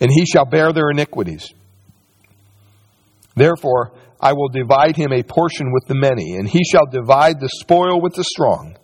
and 0.00 0.10
he 0.10 0.26
shall 0.26 0.44
bear 0.44 0.72
their 0.72 0.90
iniquities. 0.90 1.52
Therefore, 3.34 3.92
I 4.20 4.32
will 4.32 4.48
divide 4.48 4.96
him 4.96 5.12
a 5.12 5.22
portion 5.22 5.72
with 5.72 5.86
the 5.86 5.94
many, 5.94 6.36
and 6.36 6.48
he 6.48 6.64
shall 6.64 6.86
divide 6.86 7.38
the 7.38 7.50
spoil 7.60 8.00
with 8.00 8.14
the 8.14 8.24
strong, 8.24 8.76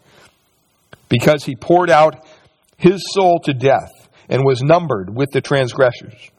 because 1.08 1.44
he 1.44 1.56
poured 1.56 1.90
out 1.90 2.26
his 2.76 3.02
soul 3.12 3.40
to 3.44 3.54
death 3.54 3.90
and 4.28 4.44
was 4.44 4.62
numbered 4.62 5.14
with 5.14 5.30
the 5.30 5.40
transgressors. 5.40 6.30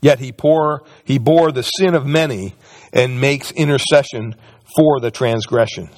Yet 0.00 0.18
he, 0.18 0.32
he 1.04 1.18
bore 1.18 1.52
the 1.52 1.62
sin 1.62 1.94
of 1.94 2.04
many 2.04 2.54
and 2.92 3.20
makes 3.20 3.52
intercession 3.52 4.34
for 4.76 5.00
the 5.00 5.10
transgressions, 5.10 5.96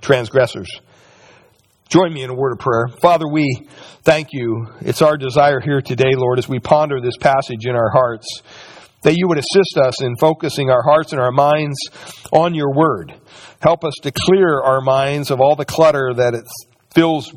transgressors. 0.00 0.70
Join 1.90 2.12
me 2.12 2.22
in 2.22 2.30
a 2.30 2.34
word 2.34 2.52
of 2.52 2.60
prayer. 2.60 2.86
Father, 3.02 3.26
we 3.26 3.66
thank 4.04 4.28
you. 4.30 4.68
It's 4.80 5.02
our 5.02 5.16
desire 5.16 5.58
here 5.58 5.80
today, 5.80 6.12
Lord, 6.14 6.38
as 6.38 6.48
we 6.48 6.60
ponder 6.60 7.00
this 7.00 7.16
passage 7.16 7.66
in 7.66 7.74
our 7.74 7.90
hearts, 7.90 8.42
that 9.02 9.16
you 9.16 9.26
would 9.26 9.38
assist 9.38 9.76
us 9.76 10.00
in 10.00 10.14
focusing 10.14 10.70
our 10.70 10.84
hearts 10.84 11.10
and 11.10 11.20
our 11.20 11.32
minds 11.32 11.76
on 12.32 12.54
your 12.54 12.72
word. 12.72 13.12
Help 13.60 13.82
us 13.82 13.94
to 14.02 14.12
clear 14.12 14.60
our 14.60 14.80
minds 14.80 15.32
of 15.32 15.40
all 15.40 15.56
the 15.56 15.64
clutter 15.64 16.14
that 16.14 16.34
it 16.34 16.44
fills 16.94 17.34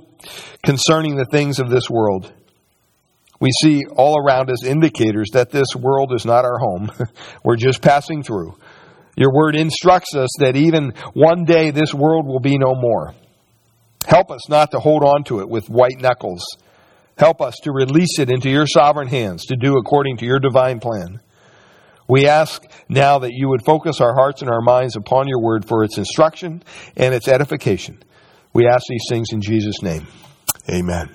concerning 0.64 1.16
the 1.16 1.26
things 1.26 1.58
of 1.58 1.72
this 1.72 1.90
world. 1.90 2.32
We 3.40 3.50
see 3.64 3.86
all 3.88 4.20
around 4.20 4.52
us 4.52 4.64
indicators 4.64 5.32
that 5.34 5.50
this 5.50 5.76
world 5.76 6.14
is 6.14 6.28
not 6.28 6.46
our 6.46 6.60
home. 6.60 6.92
We're 7.44 7.56
just 7.56 7.82
passing 7.82 8.22
through. 8.22 8.56
Your 9.18 9.34
word 9.34 9.56
instructs 9.56 10.16
us 10.16 10.30
that 10.42 10.56
even 10.56 10.94
one 11.16 11.44
day 11.44 11.72
this 11.72 11.92
world 11.92 12.28
will 12.28 12.40
be 12.40 12.60
no 12.60 12.76
more. 12.76 13.16
Help 14.06 14.32
us 14.32 14.50
not 14.50 14.72
to 14.72 14.80
hold 14.80 15.04
on 15.04 15.24
to 15.26 15.40
it 15.40 15.50
with 15.50 15.70
white 15.70 16.00
knuckles. 16.00 16.44
Help 17.18 17.42
us 17.42 17.56
to 17.64 17.72
release 17.72 18.20
it 18.20 18.30
into 18.30 18.50
your 18.50 18.66
sovereign 18.66 19.08
hands 19.08 19.46
to 19.46 19.56
do 19.56 19.78
according 19.78 20.18
to 20.18 20.26
your 20.26 20.40
divine 20.40 20.80
plan. 20.80 21.20
We 22.08 22.28
ask 22.28 22.64
now 22.90 23.20
that 23.20 23.32
you 23.32 23.50
would 23.50 23.64
focus 23.66 24.02
our 24.02 24.14
hearts 24.14 24.42
and 24.42 24.52
our 24.52 24.62
minds 24.62 24.96
upon 24.96 25.28
your 25.28 25.42
word 25.42 25.66
for 25.66 25.84
its 25.84 25.98
instruction 25.98 26.64
and 26.98 27.14
its 27.14 27.28
edification. 27.28 28.04
We 28.52 28.68
ask 28.68 28.84
these 28.88 29.06
things 29.10 29.28
in 29.32 29.42
Jesus' 29.42 29.82
name. 29.82 30.08
Amen. 30.70 31.10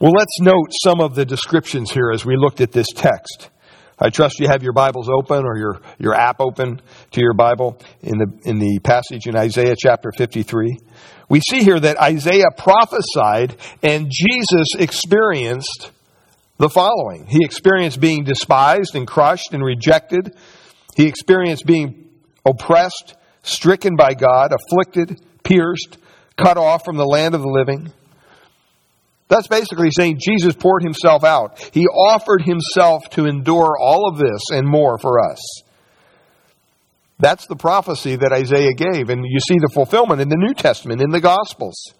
Well, 0.00 0.12
let's 0.12 0.40
note 0.40 0.68
some 0.84 1.00
of 1.00 1.16
the 1.16 1.24
descriptions 1.24 1.90
here 1.90 2.12
as 2.12 2.24
we 2.24 2.36
looked 2.36 2.60
at 2.60 2.70
this 2.70 2.86
text. 2.94 3.50
I 4.00 4.10
trust 4.10 4.38
you 4.38 4.46
have 4.46 4.62
your 4.62 4.72
Bibles 4.72 5.08
open 5.08 5.44
or 5.44 5.58
your, 5.58 5.80
your 5.98 6.14
app 6.14 6.40
open 6.40 6.80
to 7.10 7.20
your 7.20 7.34
Bible 7.34 7.80
in 8.00 8.18
the, 8.18 8.48
in 8.48 8.60
the 8.60 8.78
passage 8.78 9.26
in 9.26 9.34
Isaiah 9.34 9.74
chapter 9.76 10.12
53. 10.16 10.78
We 11.28 11.40
see 11.40 11.64
here 11.64 11.80
that 11.80 12.00
Isaiah 12.00 12.50
prophesied 12.56 13.56
and 13.82 14.08
Jesus 14.08 14.74
experienced 14.78 15.90
the 16.58 16.68
following. 16.68 17.26
He 17.26 17.44
experienced 17.44 18.00
being 18.00 18.22
despised 18.22 18.94
and 18.94 19.04
crushed 19.04 19.52
and 19.52 19.64
rejected. 19.64 20.32
He 20.96 21.06
experienced 21.06 21.66
being 21.66 22.08
oppressed, 22.46 23.16
stricken 23.42 23.96
by 23.96 24.14
God, 24.14 24.52
afflicted, 24.52 25.20
pierced, 25.42 25.98
cut 26.36 26.56
off 26.56 26.84
from 26.84 26.96
the 26.96 27.04
land 27.04 27.34
of 27.34 27.40
the 27.40 27.48
living. 27.48 27.92
That's 29.28 29.46
basically 29.46 29.90
saying 29.90 30.20
Jesus 30.24 30.54
poured 30.54 30.82
himself 30.82 31.22
out. 31.22 31.60
He 31.72 31.86
offered 31.86 32.42
himself 32.42 33.08
to 33.10 33.26
endure 33.26 33.76
all 33.78 34.08
of 34.08 34.18
this 34.18 34.40
and 34.50 34.66
more 34.66 34.98
for 34.98 35.20
us. 35.20 35.38
That's 37.18 37.46
the 37.46 37.56
prophecy 37.56 38.16
that 38.16 38.32
Isaiah 38.32 38.74
gave. 38.74 39.10
And 39.10 39.24
you 39.24 39.38
see 39.40 39.58
the 39.58 39.70
fulfillment 39.72 40.20
in 40.20 40.28
the 40.28 40.36
New 40.38 40.54
Testament, 40.54 41.02
in 41.02 41.10
the 41.10 41.20
Gospels. 41.20 41.92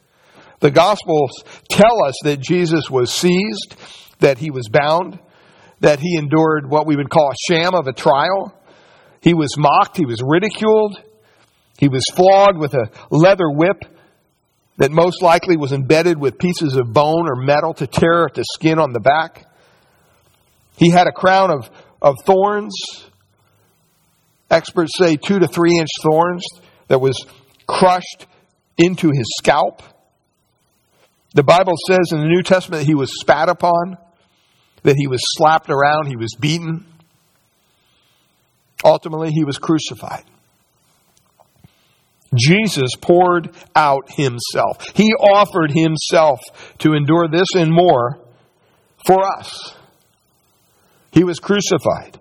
The 0.60 0.70
Gospels 0.70 1.30
tell 1.70 2.04
us 2.04 2.14
that 2.24 2.40
Jesus 2.40 2.88
was 2.90 3.12
seized, 3.12 3.76
that 4.20 4.38
he 4.38 4.50
was 4.50 4.68
bound, 4.68 5.18
that 5.80 6.00
he 6.00 6.16
endured 6.16 6.68
what 6.68 6.86
we 6.86 6.96
would 6.96 7.10
call 7.10 7.30
a 7.30 7.52
sham 7.52 7.74
of 7.74 7.86
a 7.86 7.92
trial. 7.92 8.54
He 9.20 9.34
was 9.34 9.56
mocked, 9.56 9.96
he 9.96 10.06
was 10.06 10.22
ridiculed, 10.24 10.98
he 11.78 11.88
was 11.88 12.04
flogged 12.14 12.58
with 12.58 12.74
a 12.74 12.90
leather 13.10 13.50
whip 13.50 13.84
that 14.78 14.92
most 14.92 15.22
likely 15.22 15.56
was 15.56 15.72
embedded 15.72 16.18
with 16.18 16.38
pieces 16.38 16.76
of 16.76 16.92
bone 16.92 17.28
or 17.28 17.36
metal 17.36 17.74
to 17.74 17.86
tear 17.86 18.26
at 18.26 18.34
the 18.34 18.44
skin 18.54 18.78
on 18.78 18.92
the 18.92 19.00
back. 19.00 19.44
He 20.76 20.90
had 20.90 21.08
a 21.08 21.12
crown 21.12 21.50
of, 21.50 21.68
of 22.00 22.14
thorns. 22.24 22.74
Experts 24.50 24.92
say 24.96 25.16
two 25.16 25.40
to 25.40 25.48
three 25.48 25.76
inch 25.78 25.90
thorns 26.00 26.44
that 26.86 27.00
was 27.00 27.26
crushed 27.66 28.26
into 28.78 29.10
his 29.10 29.26
scalp. 29.38 29.82
The 31.34 31.42
Bible 31.42 31.74
says 31.88 32.12
in 32.12 32.20
the 32.20 32.26
New 32.26 32.42
Testament 32.42 32.82
that 32.82 32.86
he 32.86 32.94
was 32.94 33.20
spat 33.20 33.48
upon, 33.48 33.98
that 34.84 34.94
he 34.96 35.08
was 35.08 35.20
slapped 35.36 35.70
around, 35.70 36.06
he 36.06 36.16
was 36.16 36.34
beaten. 36.38 36.86
Ultimately, 38.84 39.32
he 39.32 39.44
was 39.44 39.58
crucified. 39.58 40.24
Jesus 42.38 42.90
poured 43.00 43.54
out 43.74 44.10
himself. 44.10 44.86
He 44.94 45.12
offered 45.14 45.72
himself 45.72 46.40
to 46.78 46.94
endure 46.94 47.28
this 47.28 47.48
and 47.54 47.72
more 47.72 48.18
for 49.06 49.22
us. 49.38 49.74
He 51.10 51.24
was 51.24 51.40
crucified. 51.40 52.18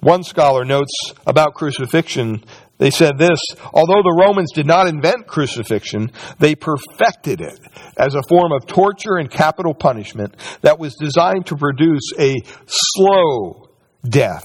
One 0.00 0.22
scholar 0.22 0.64
notes 0.64 0.92
about 1.26 1.54
crucifixion, 1.54 2.44
they 2.78 2.90
said 2.90 3.18
this 3.18 3.40
although 3.72 4.02
the 4.02 4.16
Romans 4.20 4.52
did 4.52 4.66
not 4.66 4.86
invent 4.86 5.26
crucifixion, 5.26 6.12
they 6.38 6.54
perfected 6.54 7.40
it 7.40 7.58
as 7.98 8.14
a 8.14 8.22
form 8.28 8.52
of 8.52 8.66
torture 8.66 9.16
and 9.16 9.30
capital 9.30 9.74
punishment 9.74 10.34
that 10.60 10.78
was 10.78 10.94
designed 10.94 11.46
to 11.46 11.56
produce 11.56 12.12
a 12.18 12.36
slow 12.66 13.68
death 14.08 14.44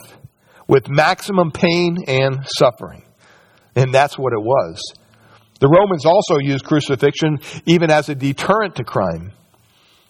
with 0.68 0.88
maximum 0.88 1.52
pain 1.52 1.98
and 2.08 2.48
suffering. 2.58 3.04
And 3.76 3.94
that's 3.94 4.18
what 4.18 4.34
it 4.34 4.42
was. 4.42 4.82
The 5.60 5.68
Romans 5.68 6.06
also 6.06 6.38
used 6.40 6.66
crucifixion 6.66 7.40
even 7.66 7.92
as 7.92 8.10
a 8.10 8.16
deterrent 8.16 8.76
to 8.76 8.84
crime. 8.84 9.32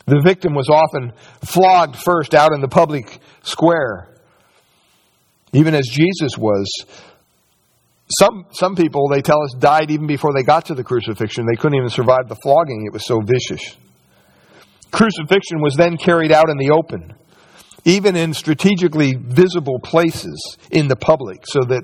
The 0.06 0.22
victim 0.24 0.54
was 0.54 0.70
often 0.70 1.14
flogged 1.44 1.96
first 1.96 2.34
out 2.34 2.54
in 2.54 2.62
the 2.62 2.68
public 2.68 3.20
square, 3.44 4.16
even 5.54 5.76
as 5.76 5.88
Jesus 5.88 6.38
was. 6.38 6.68
Some, 8.20 8.46
some 8.52 8.76
people, 8.76 9.08
they 9.10 9.22
tell 9.22 9.42
us, 9.44 9.54
died 9.60 9.92
even 9.92 10.08
before 10.08 10.34
they 10.34 10.44
got 10.44 10.66
to 10.66 10.74
the 10.74 10.84
crucifixion. 10.84 11.46
They 11.46 11.56
couldn't 11.56 11.78
even 11.78 11.90
survive 11.90 12.28
the 12.28 12.36
flogging, 12.36 12.86
it 12.86 12.94
was 12.94 13.06
so 13.06 13.22
vicious. 13.22 13.78
Crucifixion 14.92 15.62
was 15.62 15.76
then 15.76 15.98
carried 15.98 16.32
out 16.32 16.50
in 16.50 16.58
the 16.58 16.72
open, 16.72 17.14
even 17.86 18.16
in 18.16 18.34
strategically 18.34 19.16
visible 19.16 19.80
places 19.80 20.58
in 20.72 20.88
the 20.88 20.96
public, 20.96 21.46
so 21.46 21.62
that 21.62 21.84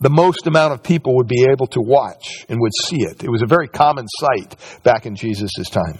the 0.00 0.10
most 0.10 0.46
amount 0.46 0.74
of 0.74 0.82
people 0.82 1.16
would 1.16 1.28
be 1.28 1.46
able 1.50 1.66
to 1.68 1.80
watch 1.80 2.44
and 2.48 2.60
would 2.60 2.72
see 2.84 3.02
it. 3.02 3.24
It 3.24 3.30
was 3.30 3.42
a 3.42 3.46
very 3.46 3.68
common 3.68 4.06
sight 4.20 4.56
back 4.82 5.06
in 5.06 5.16
Jesus' 5.16 5.70
time. 5.70 5.98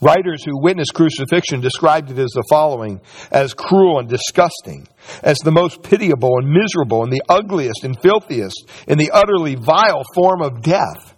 Writers 0.00 0.44
who 0.44 0.60
witnessed 0.60 0.92
crucifixion 0.92 1.60
described 1.62 2.10
it 2.10 2.18
as 2.18 2.30
the 2.34 2.44
following 2.50 3.00
as 3.30 3.54
cruel 3.54 4.00
and 4.00 4.08
disgusting, 4.08 4.86
as 5.22 5.38
the 5.38 5.50
most 5.50 5.82
pitiable 5.82 6.32
and 6.38 6.50
miserable, 6.50 7.02
and 7.04 7.12
the 7.12 7.22
ugliest 7.28 7.84
and 7.84 7.98
filthiest, 8.02 8.68
and 8.86 9.00
the 9.00 9.10
utterly 9.12 9.54
vile 9.54 10.02
form 10.14 10.42
of 10.42 10.60
death. 10.60 11.14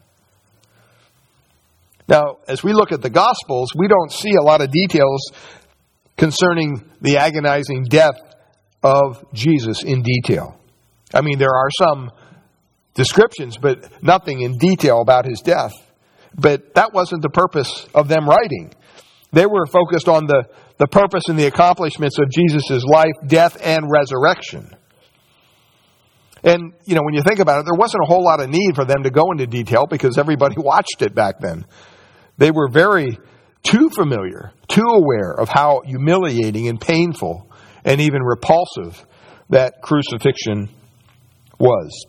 Now, 2.07 2.37
as 2.47 2.63
we 2.63 2.73
look 2.73 2.93
at 2.93 3.03
the 3.03 3.11
Gospels, 3.11 3.71
we 3.77 3.89
don't 3.89 4.13
see 4.13 4.37
a 4.37 4.43
lot 4.43 4.61
of 4.61 4.71
details 4.71 5.33
concerning 6.17 6.89
the 7.01 7.17
agonizing 7.17 7.85
death 7.91 8.21
of 8.85 9.25
Jesus 9.33 9.83
in 9.83 10.03
detail. 10.03 10.61
I 11.17 11.23
mean, 11.23 11.39
there 11.39 11.55
are 11.55 11.71
some 11.79 12.11
descriptions, 12.95 13.57
but 13.57 14.03
nothing 14.03 14.43
in 14.43 14.59
detail 14.59 15.01
about 15.01 15.25
his 15.25 15.41
death. 15.41 15.73
But 16.35 16.75
that 16.75 16.93
wasn't 16.93 17.23
the 17.23 17.31
purpose 17.31 17.87
of 17.95 18.09
them 18.09 18.29
writing. 18.29 18.75
They 19.33 19.47
were 19.47 19.65
focused 19.67 20.09
on 20.09 20.27
the, 20.27 20.45
the 20.77 20.87
purpose 20.87 21.23
and 21.29 21.39
the 21.39 21.47
accomplishments 21.47 22.19
of 22.19 22.31
Jesus' 22.31 22.85
life, 22.85 23.15
death, 23.27 23.57
and 23.63 23.91
resurrection. 23.91 24.77
And, 26.43 26.75
you 26.85 26.95
know, 26.95 27.01
when 27.03 27.15
you 27.15 27.23
think 27.23 27.39
about 27.39 27.61
it, 27.61 27.65
there 27.65 27.79
wasn't 27.79 28.03
a 28.05 28.07
whole 28.07 28.23
lot 28.23 28.41
of 28.41 28.51
need 28.51 28.75
for 28.75 28.85
them 28.85 29.03
to 29.05 29.11
go 29.11 29.33
into 29.33 29.47
detail 29.47 29.87
because 29.89 30.19
everybody 30.19 30.57
watched 30.59 31.01
it 31.01 31.15
back 31.15 31.41
then. 31.41 31.65
They 32.37 32.51
were 32.51 32.69
very 32.69 33.19
too 33.63 33.89
familiar, 33.89 34.53
too 34.69 34.87
aware 34.87 35.33
of 35.33 35.49
how 35.49 35.81
humiliating 35.85 36.69
and 36.69 36.79
painful 36.79 37.51
and 37.85 38.03
even 38.03 38.23
repulsive 38.23 39.05
that 39.49 39.81
crucifixion 39.83 40.69
was. 41.59 42.07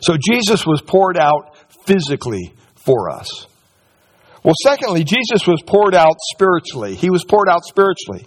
So 0.00 0.16
Jesus 0.16 0.66
was 0.66 0.82
poured 0.82 1.16
out 1.16 1.56
physically 1.86 2.54
for 2.74 3.10
us. 3.10 3.46
Well, 4.42 4.54
secondly, 4.62 5.04
Jesus 5.04 5.46
was 5.46 5.62
poured 5.66 5.94
out 5.94 6.16
spiritually. 6.34 6.94
He 6.94 7.10
was 7.10 7.24
poured 7.24 7.48
out 7.48 7.64
spiritually. 7.64 8.26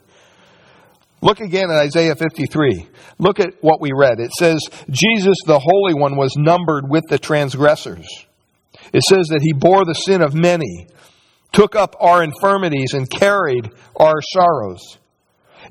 Look 1.22 1.39
again 1.39 1.70
at 1.70 1.78
Isaiah 1.78 2.15
53. 2.15 2.88
Look 3.20 3.39
at 3.39 3.54
what 3.62 3.82
we 3.82 3.91
read. 3.96 4.20
It 4.20 4.32
says, 4.34 4.60
Jesus, 4.89 5.36
the 5.46 5.60
Holy 5.60 5.93
One, 5.93 6.15
was 6.15 6.36
numbered 6.38 6.89
with 6.89 7.04
the 7.10 7.20
transgressors. 7.20 8.08
It 8.93 9.04
says 9.04 9.28
that 9.28 9.41
he 9.41 9.54
bore 9.54 9.84
the 9.86 9.93
sin 9.93 10.22
of 10.22 10.34
many, 10.34 10.88
took 11.52 11.76
up 11.76 11.96
our 12.00 12.24
infirmities, 12.24 12.93
and 12.93 13.10
carried 13.10 13.70
our 13.96 14.22
sorrows. 14.22 14.98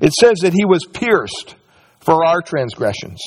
It 0.01 0.13
says 0.13 0.39
that 0.41 0.53
he 0.53 0.65
was 0.65 0.85
pierced 0.85 1.55
for 1.99 2.25
our 2.25 2.41
transgressions. 2.41 3.19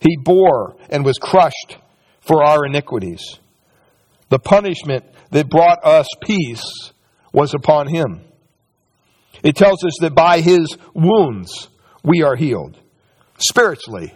He 0.00 0.16
bore 0.16 0.76
and 0.88 1.04
was 1.04 1.18
crushed 1.18 1.76
for 2.20 2.42
our 2.42 2.64
iniquities. 2.64 3.38
The 4.30 4.38
punishment 4.38 5.04
that 5.30 5.50
brought 5.50 5.84
us 5.84 6.06
peace 6.22 6.92
was 7.32 7.54
upon 7.54 7.88
him. 7.88 8.22
It 9.42 9.56
tells 9.56 9.84
us 9.84 9.96
that 10.00 10.14
by 10.14 10.40
his 10.40 10.76
wounds 10.94 11.68
we 12.02 12.22
are 12.22 12.36
healed. 12.36 12.78
Spiritually 13.38 14.14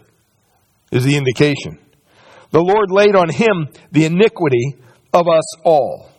is 0.90 1.04
the 1.04 1.16
indication. 1.16 1.78
The 2.50 2.62
Lord 2.62 2.90
laid 2.90 3.16
on 3.16 3.28
him 3.30 3.68
the 3.90 4.04
iniquity 4.04 4.76
of 5.12 5.28
us 5.28 5.56
all. 5.64 6.10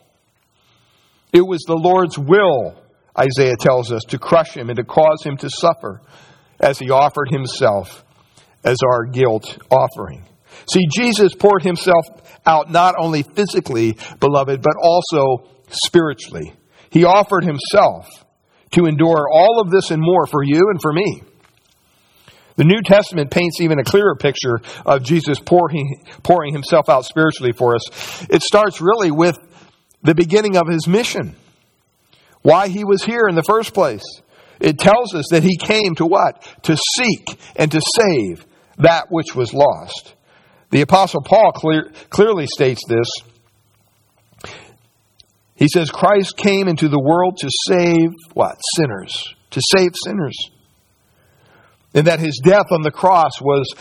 It 1.33 1.45
was 1.45 1.61
the 1.61 1.75
Lord's 1.75 2.17
will, 2.17 2.81
Isaiah 3.17 3.55
tells 3.59 3.91
us, 3.91 4.03
to 4.09 4.17
crush 4.17 4.55
him 4.55 4.69
and 4.69 4.77
to 4.77 4.83
cause 4.83 5.23
him 5.23 5.37
to 5.37 5.49
suffer 5.49 6.01
as 6.59 6.79
he 6.79 6.89
offered 6.89 7.29
himself 7.29 8.03
as 8.65 8.77
our 8.85 9.05
guilt 9.05 9.57
offering. 9.69 10.25
See, 10.71 10.87
Jesus 10.97 11.33
poured 11.35 11.63
himself 11.63 12.05
out 12.45 12.71
not 12.71 12.95
only 12.99 13.23
physically, 13.23 13.97
beloved, 14.19 14.61
but 14.61 14.75
also 14.81 15.49
spiritually. 15.69 16.53
He 16.89 17.03
offered 17.03 17.43
himself 17.43 18.07
to 18.71 18.85
endure 18.85 19.27
all 19.31 19.61
of 19.61 19.69
this 19.69 19.91
and 19.91 20.01
more 20.01 20.25
for 20.27 20.43
you 20.43 20.69
and 20.69 20.81
for 20.81 20.91
me. 20.91 21.21
The 22.57 22.63
New 22.63 22.81
Testament 22.83 23.31
paints 23.31 23.59
even 23.59 23.79
a 23.79 23.83
clearer 23.83 24.15
picture 24.15 24.59
of 24.85 25.03
Jesus 25.03 25.39
pouring, 25.39 26.03
pouring 26.23 26.53
himself 26.53 26.87
out 26.87 27.05
spiritually 27.05 27.51
for 27.51 27.75
us. 27.75 28.25
It 28.29 28.41
starts 28.41 28.79
really 28.79 29.11
with 29.11 29.37
the 30.03 30.15
beginning 30.15 30.55
of 30.55 30.67
his 30.67 30.87
mission. 30.87 31.35
Why 32.43 32.69
he 32.69 32.85
was 32.85 33.03
here 33.03 33.27
in 33.27 33.35
the 33.35 33.43
first 33.43 33.73
place. 33.73 34.03
It 34.61 34.79
tells 34.79 35.13
us 35.13 35.25
that 35.31 35.43
he 35.43 35.57
came 35.57 35.95
to 35.95 36.05
what? 36.05 36.47
To 36.63 36.77
seek 36.95 37.37
and 37.57 37.71
to 37.71 37.81
save 37.97 38.45
that 38.77 39.07
which 39.09 39.35
was 39.35 39.53
lost. 39.53 40.15
The 40.71 40.81
Apostle 40.81 41.21
Paul 41.21 41.51
clear, 41.53 41.91
clearly 42.09 42.47
states 42.47 42.81
this. 42.87 43.07
He 45.55 45.67
says, 45.69 45.89
Christ 45.89 46.35
came 46.35 46.67
into 46.67 46.89
the 46.89 46.99
world 46.99 47.37
to 47.37 47.49
save 47.69 48.09
what? 48.33 48.57
Sinners. 48.75 49.35
To 49.51 49.61
save 49.75 49.91
sinners. 50.05 50.37
And 51.93 52.07
that 52.07 52.19
his 52.19 52.41
death 52.43 52.65
on 52.71 52.81
the 52.81 52.91
cross 52.91 53.39
was 53.41 53.73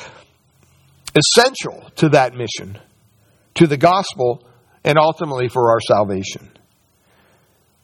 essential 1.17 1.91
to 1.97 2.11
that 2.11 2.35
mission, 2.35 2.79
to 3.55 3.67
the 3.67 3.77
gospel, 3.77 4.47
and 4.85 4.99
ultimately 4.99 5.49
for 5.49 5.71
our 5.71 5.81
salvation. 5.81 6.51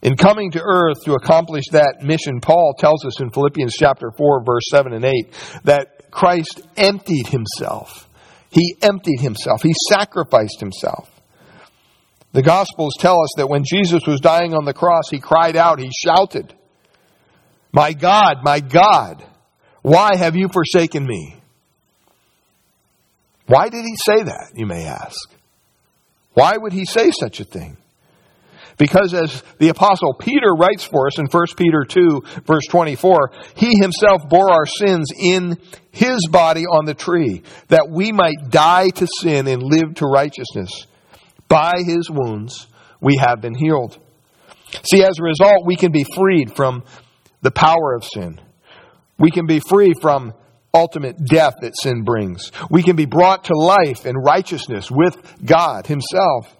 In 0.01 0.15
coming 0.15 0.51
to 0.51 0.61
earth 0.63 1.03
to 1.05 1.13
accomplish 1.13 1.65
that 1.71 2.01
mission, 2.01 2.39
Paul 2.41 2.73
tells 2.79 3.05
us 3.05 3.21
in 3.21 3.29
Philippians 3.29 3.75
chapter 3.77 4.09
4, 4.17 4.43
verse 4.43 4.63
7 4.71 4.93
and 4.93 5.05
8, 5.05 5.11
that 5.65 6.00
Christ 6.11 6.61
emptied 6.77 7.27
himself. 7.27 8.07
He 8.51 8.75
emptied 8.81 9.21
himself. 9.21 9.63
He 9.63 9.73
sacrificed 9.89 10.59
himself. 10.59 11.09
The 12.33 12.41
Gospels 12.41 12.93
tell 12.99 13.21
us 13.21 13.33
that 13.37 13.49
when 13.49 13.63
Jesus 13.65 14.03
was 14.05 14.19
dying 14.19 14.53
on 14.53 14.65
the 14.65 14.73
cross, 14.73 15.09
he 15.09 15.19
cried 15.19 15.55
out, 15.55 15.79
he 15.79 15.89
shouted, 16.05 16.53
My 17.71 17.93
God, 17.93 18.37
my 18.43 18.59
God, 18.59 19.25
why 19.81 20.15
have 20.15 20.35
you 20.35 20.47
forsaken 20.51 21.05
me? 21.05 21.37
Why 23.47 23.69
did 23.69 23.83
he 23.83 23.95
say 23.95 24.23
that, 24.23 24.51
you 24.55 24.65
may 24.65 24.85
ask? 24.85 25.29
Why 26.33 26.53
would 26.55 26.71
he 26.71 26.85
say 26.85 27.11
such 27.11 27.39
a 27.39 27.43
thing? 27.43 27.75
Because 28.81 29.13
as 29.13 29.43
the 29.59 29.69
apostle 29.69 30.15
Peter 30.15 30.55
writes 30.57 30.83
for 30.83 31.05
us 31.05 31.19
in 31.19 31.27
1 31.27 31.45
Peter 31.55 31.85
2 31.87 32.23
verse 32.47 32.65
24, 32.65 33.31
he 33.53 33.75
himself 33.79 34.27
bore 34.27 34.49
our 34.49 34.65
sins 34.65 35.11
in 35.15 35.59
his 35.91 36.27
body 36.31 36.63
on 36.63 36.85
the 36.85 36.95
tree, 36.95 37.43
that 37.67 37.91
we 37.91 38.11
might 38.11 38.49
die 38.49 38.89
to 38.95 39.07
sin 39.19 39.45
and 39.45 39.61
live 39.61 39.93
to 39.97 40.07
righteousness. 40.07 40.87
By 41.47 41.73
his 41.85 42.09
wounds 42.09 42.65
we 42.99 43.17
have 43.17 43.39
been 43.39 43.53
healed. 43.53 43.99
See, 44.91 45.03
as 45.03 45.13
a 45.19 45.23
result, 45.23 45.63
we 45.63 45.75
can 45.75 45.91
be 45.91 46.05
freed 46.15 46.55
from 46.55 46.83
the 47.43 47.51
power 47.51 47.93
of 47.93 48.03
sin. 48.03 48.41
We 49.19 49.29
can 49.29 49.45
be 49.45 49.59
free 49.59 49.93
from 50.01 50.33
ultimate 50.73 51.23
death 51.23 51.53
that 51.61 51.79
sin 51.79 52.01
brings. 52.01 52.51
We 52.71 52.81
can 52.81 52.95
be 52.95 53.05
brought 53.05 53.43
to 53.43 53.53
life 53.53 54.05
and 54.05 54.17
righteousness 54.25 54.89
with 54.89 55.15
God 55.45 55.85
Himself. 55.85 56.57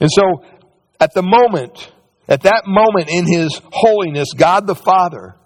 And 0.00 0.10
so, 0.10 0.42
at 1.00 1.12
the 1.14 1.22
moment, 1.22 1.92
at 2.28 2.42
that 2.42 2.64
moment 2.66 3.08
in 3.08 3.26
His 3.26 3.60
holiness, 3.72 4.28
God 4.36 4.66
the 4.66 4.74
Father 4.74 5.36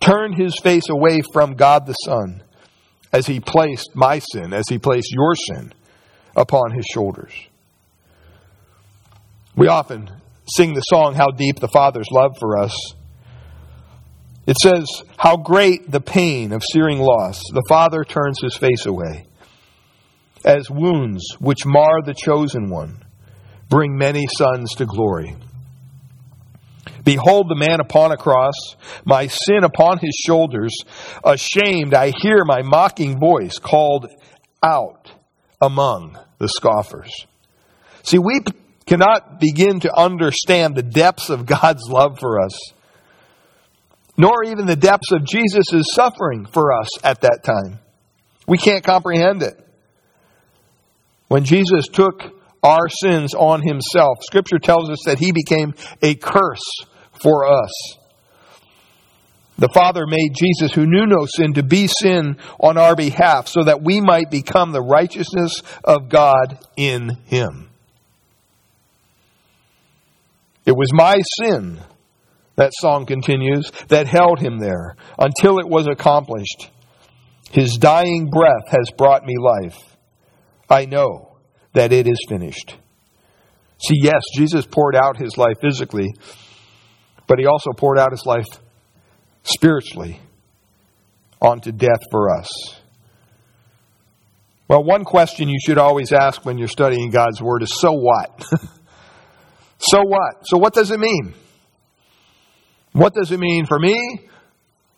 turned 0.00 0.36
His 0.36 0.54
face 0.62 0.88
away 0.88 1.22
from 1.32 1.54
God 1.54 1.86
the 1.86 1.94
Son 1.94 2.42
as 3.12 3.26
He 3.26 3.40
placed 3.40 3.90
my 3.94 4.20
sin, 4.20 4.52
as 4.52 4.64
He 4.68 4.78
placed 4.78 5.12
your 5.12 5.34
sin 5.34 5.72
upon 6.38 6.70
his 6.72 6.86
shoulders. 6.92 7.32
We 9.56 9.68
often 9.68 10.10
sing 10.46 10.74
the 10.74 10.80
song, 10.82 11.14
How 11.14 11.28
Deep 11.28 11.58
the 11.60 11.68
Father's 11.68 12.08
Love 12.12 12.36
for 12.38 12.58
Us. 12.58 12.94
It 14.46 14.56
says, 14.62 14.86
How 15.16 15.36
great 15.36 15.90
the 15.90 16.00
pain 16.00 16.52
of 16.52 16.62
searing 16.72 17.00
loss, 17.00 17.42
the 17.52 17.64
Father 17.68 18.04
turns 18.04 18.40
his 18.40 18.56
face 18.56 18.86
away. 18.86 19.26
As 20.44 20.70
wounds 20.70 21.24
which 21.40 21.66
mar 21.66 22.00
the 22.04 22.14
chosen 22.14 22.70
one 22.70 23.04
bring 23.68 23.96
many 23.96 24.26
sons 24.36 24.74
to 24.76 24.86
glory. 24.86 25.36
Behold 27.04 27.48
the 27.48 27.56
man 27.56 27.80
upon 27.80 28.12
a 28.12 28.16
cross, 28.16 28.76
my 29.04 29.28
sin 29.28 29.64
upon 29.64 29.98
his 29.98 30.14
shoulders. 30.14 30.76
Ashamed, 31.24 31.94
I 31.94 32.10
hear 32.10 32.44
my 32.44 32.62
mocking 32.62 33.18
voice 33.18 33.58
called 33.58 34.06
out 34.62 35.10
among 35.60 36.18
the 36.38 36.48
scoffers. 36.48 37.10
See, 38.02 38.18
we 38.18 38.40
cannot 38.86 39.40
begin 39.40 39.80
to 39.80 39.94
understand 39.94 40.74
the 40.74 40.82
depths 40.82 41.30
of 41.30 41.46
God's 41.46 41.88
love 41.88 42.18
for 42.18 42.40
us, 42.40 42.72
nor 44.16 44.44
even 44.44 44.66
the 44.66 44.76
depths 44.76 45.12
of 45.12 45.24
Jesus' 45.24 45.86
suffering 45.94 46.46
for 46.46 46.72
us 46.72 46.88
at 47.04 47.22
that 47.22 47.42
time. 47.44 47.78
We 48.46 48.58
can't 48.58 48.84
comprehend 48.84 49.42
it. 49.42 49.58
When 51.28 51.44
Jesus 51.44 51.88
took 51.88 52.37
our 52.62 52.88
sins 52.88 53.34
on 53.34 53.62
himself, 53.62 54.18
Scripture 54.22 54.58
tells 54.58 54.90
us 54.90 54.98
that 55.06 55.18
he 55.18 55.32
became 55.32 55.74
a 56.02 56.14
curse 56.14 56.64
for 57.22 57.46
us. 57.46 57.98
The 59.58 59.68
Father 59.74 60.06
made 60.06 60.34
Jesus, 60.34 60.72
who 60.72 60.86
knew 60.86 61.04
no 61.04 61.26
sin, 61.26 61.54
to 61.54 61.64
be 61.64 61.88
sin 61.88 62.36
on 62.60 62.78
our 62.78 62.94
behalf 62.94 63.48
so 63.48 63.64
that 63.64 63.82
we 63.82 64.00
might 64.00 64.30
become 64.30 64.70
the 64.70 64.80
righteousness 64.80 65.62
of 65.82 66.08
God 66.08 66.58
in 66.76 67.16
Him. 67.26 67.68
It 70.64 70.76
was 70.76 70.92
my 70.92 71.18
sin, 71.40 71.80
that 72.54 72.72
song 72.72 73.04
continues, 73.04 73.72
that 73.88 74.06
held 74.06 74.38
Him 74.38 74.58
there 74.58 74.96
until 75.18 75.58
it 75.58 75.68
was 75.68 75.88
accomplished. 75.88 76.70
His 77.50 77.78
dying 77.78 78.30
breath 78.30 78.68
has 78.68 78.90
brought 78.96 79.24
me 79.24 79.34
life. 79.40 79.96
I 80.70 80.84
know 80.84 81.27
that 81.74 81.92
it 81.92 82.06
is 82.06 82.18
finished. 82.28 82.76
See, 83.80 83.96
yes, 84.02 84.22
Jesus 84.34 84.66
poured 84.66 84.96
out 84.96 85.16
His 85.16 85.36
life 85.36 85.56
physically, 85.60 86.08
but 87.26 87.38
He 87.38 87.46
also 87.46 87.70
poured 87.76 87.98
out 87.98 88.10
His 88.10 88.24
life 88.26 88.46
spiritually 89.42 90.20
onto 91.40 91.72
death 91.72 92.00
for 92.10 92.36
us. 92.36 92.48
Well, 94.68 94.84
one 94.84 95.04
question 95.04 95.48
you 95.48 95.58
should 95.64 95.78
always 95.78 96.12
ask 96.12 96.44
when 96.44 96.58
you're 96.58 96.68
studying 96.68 97.10
God's 97.10 97.40
Word 97.40 97.62
is 97.62 97.80
so 97.80 97.92
what? 97.92 98.42
so 99.78 100.02
what? 100.02 100.46
So, 100.46 100.58
what 100.58 100.74
does 100.74 100.90
it 100.90 101.00
mean? 101.00 101.34
What 102.92 103.14
does 103.14 103.30
it 103.30 103.38
mean 103.38 103.64
for 103.64 103.78
me? 103.78 104.28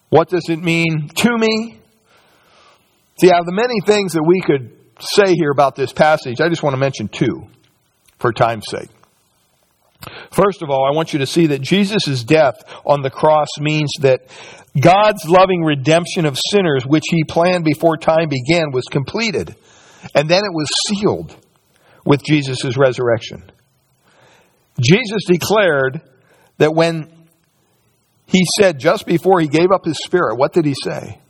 What 0.08 0.28
does 0.28 0.48
it 0.48 0.58
mean 0.58 1.08
to 1.14 1.38
me? 1.38 1.80
See, 3.20 3.30
out 3.30 3.40
of 3.40 3.46
the 3.46 3.52
many 3.52 3.80
things 3.84 4.14
that 4.14 4.24
we 4.26 4.40
could 4.40 4.79
say 5.02 5.34
here 5.34 5.50
about 5.50 5.76
this 5.76 5.92
passage, 5.92 6.40
I 6.40 6.48
just 6.48 6.62
want 6.62 6.74
to 6.74 6.80
mention 6.80 7.08
two 7.08 7.46
for 8.18 8.32
time's 8.32 8.66
sake. 8.68 8.88
First 10.30 10.62
of 10.62 10.70
all, 10.70 10.86
I 10.90 10.94
want 10.94 11.12
you 11.12 11.18
to 11.18 11.26
see 11.26 11.48
that 11.48 11.60
Jesus' 11.60 12.24
death 12.24 12.62
on 12.86 13.02
the 13.02 13.10
cross 13.10 13.48
means 13.58 13.90
that 14.00 14.22
God's 14.78 15.28
loving 15.28 15.62
redemption 15.62 16.24
of 16.24 16.38
sinners, 16.50 16.86
which 16.86 17.04
he 17.10 17.24
planned 17.24 17.64
before 17.64 17.96
time 17.96 18.28
began, 18.28 18.72
was 18.72 18.84
completed. 18.90 19.54
And 20.14 20.28
then 20.28 20.42
it 20.44 20.52
was 20.52 20.68
sealed 20.88 21.36
with 22.06 22.22
Jesus' 22.24 22.76
resurrection. 22.78 23.50
Jesus 24.80 25.24
declared 25.26 26.00
that 26.58 26.74
when 26.74 27.10
he 28.26 28.42
said 28.58 28.78
just 28.78 29.06
before 29.06 29.40
he 29.40 29.48
gave 29.48 29.70
up 29.72 29.84
his 29.84 29.98
spirit, 30.02 30.36
what 30.36 30.52
did 30.52 30.64
he 30.64 30.74
say? 30.82 31.20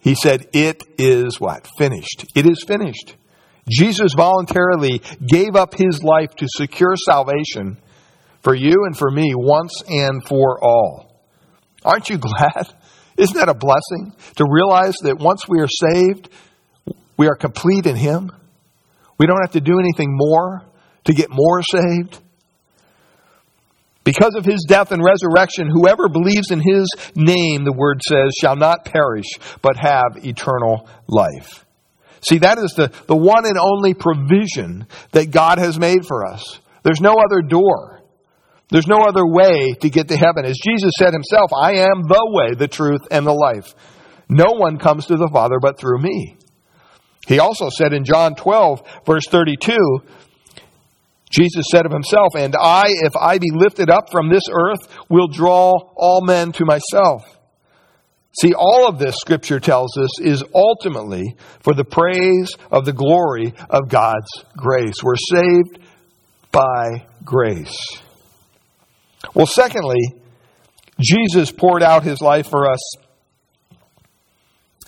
He 0.00 0.14
said, 0.14 0.46
It 0.52 0.82
is 0.98 1.40
what? 1.40 1.68
Finished. 1.76 2.26
It 2.34 2.46
is 2.46 2.64
finished. 2.66 3.16
Jesus 3.70 4.12
voluntarily 4.16 5.02
gave 5.26 5.54
up 5.54 5.74
his 5.74 6.02
life 6.02 6.34
to 6.36 6.46
secure 6.48 6.94
salvation 6.96 7.78
for 8.42 8.54
you 8.54 8.84
and 8.86 8.96
for 8.96 9.10
me 9.10 9.34
once 9.34 9.82
and 9.88 10.26
for 10.26 10.62
all. 10.62 11.22
Aren't 11.84 12.08
you 12.08 12.18
glad? 12.18 12.68
Isn't 13.16 13.36
that 13.36 13.48
a 13.48 13.54
blessing 13.54 14.14
to 14.36 14.46
realize 14.48 14.94
that 15.02 15.18
once 15.18 15.42
we 15.48 15.60
are 15.60 15.68
saved, 15.68 16.30
we 17.16 17.26
are 17.26 17.34
complete 17.34 17.86
in 17.86 17.96
him? 17.96 18.30
We 19.18 19.26
don't 19.26 19.42
have 19.42 19.52
to 19.52 19.60
do 19.60 19.78
anything 19.80 20.10
more 20.10 20.62
to 21.04 21.12
get 21.12 21.28
more 21.30 21.62
saved. 21.62 22.20
Because 24.08 24.36
of 24.36 24.46
his 24.46 24.64
death 24.66 24.90
and 24.90 25.04
resurrection, 25.04 25.68
whoever 25.70 26.08
believes 26.08 26.50
in 26.50 26.60
his 26.60 26.88
name, 27.14 27.64
the 27.64 27.76
word 27.76 28.00
says, 28.02 28.32
shall 28.40 28.56
not 28.56 28.86
perish, 28.86 29.26
but 29.60 29.76
have 29.76 30.24
eternal 30.24 30.88
life. 31.06 31.66
See, 32.26 32.38
that 32.38 32.56
is 32.56 32.72
the, 32.74 32.90
the 33.06 33.14
one 33.14 33.44
and 33.44 33.58
only 33.58 33.92
provision 33.92 34.86
that 35.12 35.30
God 35.30 35.58
has 35.58 35.78
made 35.78 36.06
for 36.06 36.24
us. 36.24 36.58
There's 36.84 37.02
no 37.02 37.16
other 37.16 37.42
door. 37.42 38.00
There's 38.70 38.86
no 38.86 39.02
other 39.02 39.26
way 39.26 39.74
to 39.74 39.90
get 39.90 40.08
to 40.08 40.16
heaven. 40.16 40.46
As 40.46 40.56
Jesus 40.56 40.92
said 40.98 41.12
himself, 41.12 41.50
I 41.54 41.72
am 41.72 42.04
the 42.08 42.30
way, 42.32 42.54
the 42.54 42.66
truth, 42.66 43.02
and 43.10 43.26
the 43.26 43.34
life. 43.34 43.74
No 44.30 44.54
one 44.54 44.78
comes 44.78 45.04
to 45.08 45.18
the 45.18 45.28
Father 45.30 45.56
but 45.60 45.78
through 45.78 46.00
me. 46.00 46.38
He 47.26 47.40
also 47.40 47.68
said 47.68 47.92
in 47.92 48.06
John 48.06 48.36
12, 48.36 48.80
verse 49.04 49.26
32, 49.28 49.76
Jesus 51.30 51.66
said 51.70 51.86
of 51.86 51.92
himself, 51.92 52.34
And 52.36 52.54
I, 52.58 52.84
if 52.86 53.14
I 53.16 53.38
be 53.38 53.50
lifted 53.52 53.90
up 53.90 54.10
from 54.10 54.28
this 54.28 54.44
earth, 54.50 54.88
will 55.08 55.28
draw 55.28 55.72
all 55.96 56.22
men 56.24 56.52
to 56.52 56.64
myself. 56.64 57.22
See, 58.40 58.54
all 58.54 58.88
of 58.88 58.98
this, 58.98 59.16
Scripture 59.16 59.58
tells 59.58 59.96
us, 59.98 60.20
is 60.20 60.44
ultimately 60.54 61.36
for 61.60 61.74
the 61.74 61.84
praise 61.84 62.50
of 62.70 62.84
the 62.84 62.92
glory 62.92 63.52
of 63.68 63.88
God's 63.88 64.30
grace. 64.56 65.02
We're 65.02 65.16
saved 65.16 65.80
by 66.52 67.06
grace. 67.24 68.00
Well, 69.34 69.46
secondly, 69.46 70.14
Jesus 71.00 71.50
poured 71.50 71.82
out 71.82 72.04
his 72.04 72.20
life 72.20 72.48
for 72.48 72.70
us. 72.70 72.80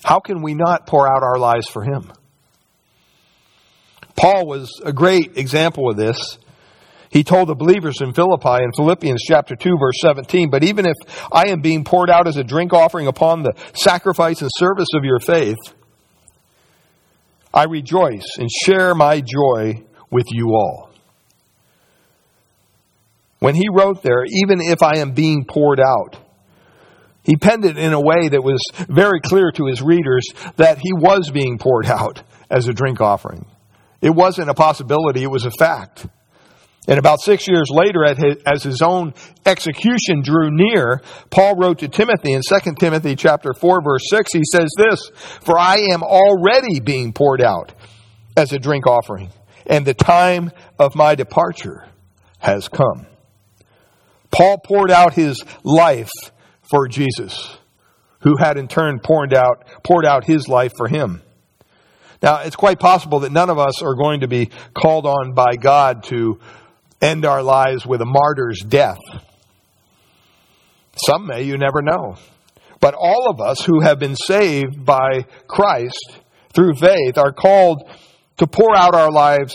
How 0.04 0.20
can 0.20 0.42
we 0.42 0.54
not 0.54 0.86
pour 0.86 1.06
out 1.06 1.22
our 1.22 1.38
lives 1.38 1.68
for 1.68 1.82
him? 1.82 2.12
Paul 4.20 4.46
was 4.46 4.82
a 4.84 4.92
great 4.92 5.38
example 5.38 5.90
of 5.90 5.96
this. 5.96 6.38
He 7.08 7.24
told 7.24 7.48
the 7.48 7.54
believers 7.54 8.02
in 8.02 8.12
Philippi 8.12 8.62
in 8.62 8.70
Philippians 8.76 9.22
chapter 9.26 9.56
2 9.56 9.78
verse 9.80 9.98
17, 10.02 10.50
but 10.50 10.62
even 10.62 10.84
if 10.84 10.94
I 11.32 11.48
am 11.48 11.62
being 11.62 11.84
poured 11.84 12.10
out 12.10 12.28
as 12.28 12.36
a 12.36 12.44
drink 12.44 12.74
offering 12.74 13.06
upon 13.06 13.42
the 13.42 13.54
sacrifice 13.72 14.42
and 14.42 14.50
service 14.58 14.88
of 14.94 15.04
your 15.04 15.20
faith, 15.20 15.56
I 17.54 17.64
rejoice 17.64 18.36
and 18.36 18.50
share 18.50 18.94
my 18.94 19.22
joy 19.22 19.84
with 20.10 20.26
you 20.28 20.50
all. 20.50 20.90
When 23.38 23.54
he 23.54 23.68
wrote 23.72 24.02
there, 24.02 24.24
even 24.26 24.60
if 24.60 24.82
I 24.82 24.98
am 24.98 25.12
being 25.12 25.46
poured 25.46 25.80
out, 25.80 26.18
he 27.22 27.36
penned 27.36 27.64
it 27.64 27.78
in 27.78 27.94
a 27.94 28.00
way 28.00 28.28
that 28.28 28.44
was 28.44 28.60
very 28.86 29.20
clear 29.20 29.50
to 29.52 29.64
his 29.64 29.80
readers 29.80 30.26
that 30.56 30.76
he 30.76 30.92
was 30.92 31.30
being 31.30 31.56
poured 31.56 31.86
out 31.86 32.22
as 32.50 32.68
a 32.68 32.74
drink 32.74 33.00
offering. 33.00 33.46
It 34.00 34.10
wasn't 34.10 34.50
a 34.50 34.54
possibility, 34.54 35.22
it 35.22 35.30
was 35.30 35.44
a 35.44 35.50
fact. 35.50 36.06
And 36.88 36.98
about 36.98 37.20
six 37.20 37.46
years 37.46 37.68
later, 37.70 38.04
as 38.04 38.62
his 38.62 38.80
own 38.82 39.12
execution 39.44 40.22
drew 40.22 40.50
near, 40.50 41.02
Paul 41.30 41.56
wrote 41.56 41.80
to 41.80 41.88
Timothy 41.88 42.32
in 42.32 42.40
2 42.46 42.74
Timothy 42.78 43.16
chapter 43.16 43.52
4 43.52 43.82
verse 43.82 44.02
6, 44.08 44.32
he 44.32 44.42
says 44.50 44.70
this, 44.76 45.10
For 45.42 45.58
I 45.58 45.76
am 45.92 46.02
already 46.02 46.80
being 46.80 47.12
poured 47.12 47.42
out 47.42 47.72
as 48.36 48.52
a 48.52 48.58
drink 48.58 48.86
offering, 48.86 49.28
and 49.66 49.84
the 49.84 49.94
time 49.94 50.50
of 50.78 50.96
my 50.96 51.14
departure 51.14 51.86
has 52.38 52.68
come. 52.68 53.06
Paul 54.30 54.58
poured 54.58 54.90
out 54.90 55.12
his 55.12 55.44
life 55.62 56.10
for 56.62 56.88
Jesus, 56.88 57.58
who 58.20 58.36
had 58.36 58.56
in 58.56 58.68
turn 58.68 59.00
poured 59.00 59.34
out, 59.34 59.64
poured 59.84 60.06
out 60.06 60.24
his 60.24 60.48
life 60.48 60.72
for 60.76 60.88
him. 60.88 61.22
Now, 62.22 62.40
it's 62.40 62.56
quite 62.56 62.78
possible 62.78 63.20
that 63.20 63.32
none 63.32 63.48
of 63.48 63.58
us 63.58 63.82
are 63.82 63.94
going 63.94 64.20
to 64.20 64.28
be 64.28 64.50
called 64.74 65.06
on 65.06 65.32
by 65.32 65.56
God 65.56 66.04
to 66.04 66.38
end 67.00 67.24
our 67.24 67.42
lives 67.42 67.86
with 67.86 68.02
a 68.02 68.06
martyr's 68.06 68.60
death. 68.60 68.98
Some 71.06 71.26
may, 71.26 71.42
you 71.42 71.56
never 71.56 71.80
know. 71.80 72.16
But 72.80 72.94
all 72.94 73.30
of 73.30 73.40
us 73.40 73.64
who 73.64 73.80
have 73.80 73.98
been 73.98 74.16
saved 74.16 74.84
by 74.84 75.26
Christ 75.46 76.18
through 76.52 76.74
faith 76.74 77.16
are 77.16 77.32
called 77.32 77.88
to 78.38 78.46
pour 78.46 78.74
out 78.76 78.94
our 78.94 79.10
lives 79.10 79.54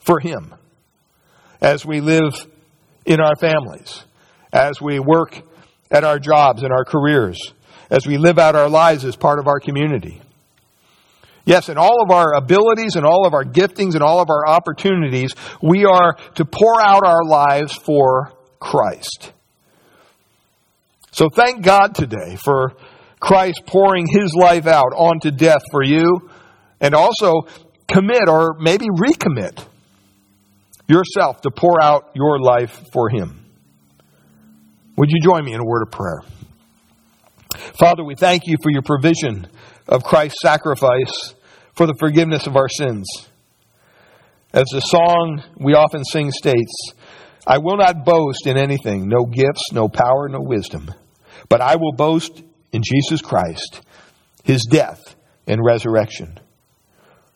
for 0.00 0.20
Him 0.20 0.54
as 1.60 1.84
we 1.84 2.00
live 2.00 2.34
in 3.04 3.20
our 3.20 3.36
families, 3.36 4.04
as 4.52 4.80
we 4.80 4.98
work 4.98 5.42
at 5.90 6.04
our 6.04 6.18
jobs 6.18 6.62
and 6.62 6.72
our 6.72 6.84
careers, 6.84 7.38
as 7.90 8.06
we 8.06 8.16
live 8.16 8.38
out 8.38 8.54
our 8.54 8.68
lives 8.68 9.04
as 9.04 9.16
part 9.16 9.38
of 9.38 9.46
our 9.46 9.60
community. 9.60 10.22
Yes, 11.50 11.68
in 11.68 11.78
all 11.78 12.00
of 12.00 12.12
our 12.12 12.34
abilities 12.34 12.94
and 12.94 13.04
all 13.04 13.26
of 13.26 13.34
our 13.34 13.42
giftings 13.42 13.94
and 13.94 14.04
all 14.04 14.20
of 14.20 14.30
our 14.30 14.46
opportunities, 14.46 15.34
we 15.60 15.84
are 15.84 16.14
to 16.36 16.44
pour 16.44 16.80
out 16.80 17.04
our 17.04 17.24
lives 17.24 17.74
for 17.74 18.32
Christ. 18.60 19.32
So 21.10 21.28
thank 21.28 21.64
God 21.64 21.96
today 21.96 22.36
for 22.36 22.74
Christ 23.18 23.62
pouring 23.66 24.06
his 24.06 24.32
life 24.32 24.68
out 24.68 24.92
onto 24.94 25.32
death 25.32 25.62
for 25.72 25.82
you 25.82 26.30
and 26.80 26.94
also 26.94 27.48
commit 27.92 28.28
or 28.28 28.54
maybe 28.60 28.86
recommit 28.86 29.66
yourself 30.86 31.40
to 31.40 31.50
pour 31.50 31.82
out 31.82 32.12
your 32.14 32.38
life 32.38 32.80
for 32.92 33.08
him. 33.08 33.44
Would 34.96 35.08
you 35.10 35.20
join 35.20 35.44
me 35.44 35.54
in 35.54 35.60
a 35.60 35.64
word 35.64 35.82
of 35.82 35.90
prayer? 35.90 36.22
Father, 37.76 38.04
we 38.04 38.14
thank 38.14 38.46
you 38.46 38.54
for 38.62 38.70
your 38.70 38.82
provision 38.82 39.48
of 39.88 40.04
Christ's 40.04 40.38
sacrifice 40.42 41.34
for 41.80 41.86
the 41.86 41.94
forgiveness 41.98 42.46
of 42.46 42.56
our 42.56 42.68
sins. 42.68 43.08
As 44.52 44.66
the 44.70 44.80
song 44.80 45.42
we 45.56 45.72
often 45.72 46.04
sing 46.04 46.30
states, 46.30 46.92
I 47.46 47.56
will 47.56 47.78
not 47.78 48.04
boast 48.04 48.46
in 48.46 48.58
anything, 48.58 49.08
no 49.08 49.24
gifts, 49.24 49.72
no 49.72 49.88
power, 49.88 50.28
no 50.28 50.42
wisdom, 50.42 50.92
but 51.48 51.62
I 51.62 51.76
will 51.76 51.92
boast 51.92 52.42
in 52.70 52.82
Jesus 52.82 53.22
Christ, 53.22 53.80
his 54.44 54.66
death 54.70 55.16
and 55.46 55.64
resurrection. 55.64 56.38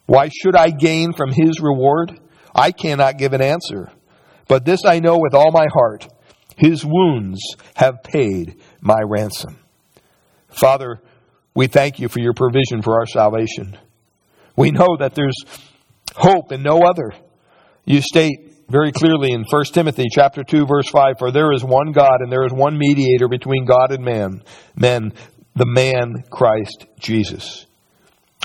Why 0.04 0.28
should 0.28 0.57
I 0.57 0.68
gain 0.68 1.14
from 1.14 1.33
his 1.33 1.59
reward? 1.62 2.20
I 2.54 2.70
cannot 2.70 3.16
give 3.16 3.33
an 3.33 3.40
answer. 3.40 3.90
But 4.46 4.66
this 4.66 4.85
I 4.85 5.00
know 5.00 5.16
with 5.16 5.33
all 5.33 5.52
my 5.52 5.68
heart 5.72 6.07
his 6.59 6.85
wounds 6.85 7.40
have 7.76 8.02
paid 8.02 8.61
my 8.83 9.00
ransom. 9.07 9.57
Father, 10.48 11.00
we 11.54 11.66
thank 11.66 11.98
you 11.98 12.11
for 12.11 12.20
your 12.20 12.35
provision 12.35 12.83
for 12.83 12.98
our 13.00 13.07
salvation. 13.07 13.78
We 14.57 14.71
know 14.71 14.97
that 14.99 15.14
there's 15.14 15.37
hope 16.14 16.53
in 16.53 16.62
no 16.62 16.83
other. 16.83 17.12
You 17.85 18.01
state 18.01 18.55
very 18.69 18.93
clearly 18.93 19.33
in 19.33 19.45
1 19.45 19.64
Timothy 19.73 20.05
chapter 20.11 20.43
2 20.43 20.67
verse 20.67 20.88
5 20.88 21.17
for 21.19 21.31
there 21.31 21.53
is 21.53 21.62
one 21.62 21.93
God 21.93 22.21
and 22.21 22.33
there 22.33 22.47
is 22.47 22.53
one 22.53 22.79
mediator 22.79 23.29
between 23.29 23.67
God 23.67 23.93
and 23.93 24.05
man 24.05 24.43
men 24.75 25.12
the 25.55 25.67
man 25.67 26.25
Christ 26.31 26.87
Jesus. 26.99 27.67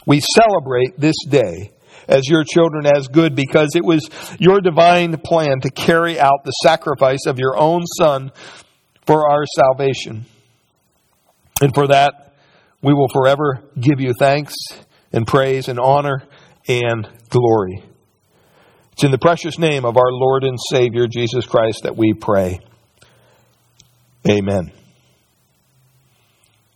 We 0.06 0.19
celebrate 0.19 1.00
this 1.00 1.15
day 1.28 1.72
as 2.08 2.28
your 2.28 2.43
children 2.43 2.86
as 2.86 3.08
good 3.08 3.36
because 3.36 3.69
it 3.76 3.86
was 3.86 4.10
your 4.39 4.60
divine 4.62 5.17
plan 5.24 5.62
to 5.62 5.69
carry 5.69 6.19
out 6.19 6.43
the 6.43 6.52
sacrifice 6.63 7.26
of 7.26 7.39
your 7.39 7.58
own 7.58 7.84
son 7.98 8.32
for 9.06 9.30
our 9.30 9.43
salvation. 9.56 10.26
And 11.62 11.74
for 11.74 11.88
that 11.88 12.34
we 12.82 12.93
will 12.93 13.10
forever 13.13 13.63
give 13.80 14.00
you 14.00 14.13
thanks 14.17 14.54
and 15.12 15.26
praise 15.26 15.67
and 15.67 15.80
honor 15.80 16.24
and 16.67 17.08
glory. 17.30 17.84
It's 18.93 19.04
in 19.04 19.12
the 19.12 19.17
precious 19.17 19.58
name 19.58 19.86
of 19.86 19.98
our 19.98 20.12
Lord 20.12 20.43
and 20.43 20.58
Savior 20.72 21.08
Jesus 21.08 21.45
Christ 21.45 21.84
that 21.84 21.95
we 21.95 22.13
pray. 22.13 22.60
Amen. 24.28 24.72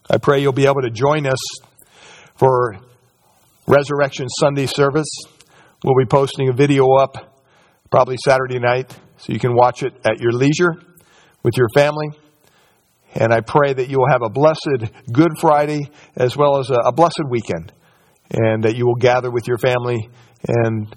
I 0.10 0.18
pray 0.18 0.42
you'll 0.42 0.54
be 0.54 0.66
able 0.66 0.82
to 0.82 0.90
join 0.90 1.28
us 1.28 1.40
for 2.36 2.78
Resurrection 3.68 4.28
Sunday 4.30 4.66
service. 4.66 5.08
We'll 5.84 5.98
be 5.98 6.06
posting 6.06 6.50
a 6.50 6.54
video 6.54 6.94
up 6.94 7.42
probably 7.92 8.18
Saturday 8.24 8.60
night 8.60 8.98
so 9.18 9.34
you 9.34 9.40
can 9.40 9.56
watch 9.56 9.84
it 9.84 9.94
at 10.06 10.20
your 10.20 10.32
leisure 10.32 10.74
with 11.44 11.58
your 11.58 11.68
family. 11.74 12.08
And 13.16 13.34
I 13.34 13.42
pray 13.42 13.74
that 13.74 13.90
you 13.90 14.00
will 14.00 14.10
have 14.10 14.24
a 14.24 14.30
blessed 14.30 14.92
Good 15.12 15.38
Friday 15.40 15.90
as 16.16 16.36
well 16.36 16.58
as 16.58 16.70
a, 16.70 16.92
blessed 16.92 17.24
weekend 17.30 17.72
and 18.34 18.64
that 18.64 18.76
you 18.76 18.86
will 18.86 18.96
gather 18.96 19.32
with 19.32 19.48
your 19.48 19.58
family 19.58 20.10
and 20.48 20.94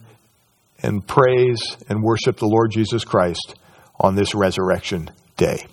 and 0.83 1.07
praise 1.07 1.77
and 1.89 2.03
worship 2.03 2.37
the 2.39 2.47
Lord 2.47 2.71
Jesus 2.71 3.05
Christ 3.05 3.55
on 3.99 4.15
this 4.15 4.35
resurrection 4.35 5.11
day. 5.37 5.67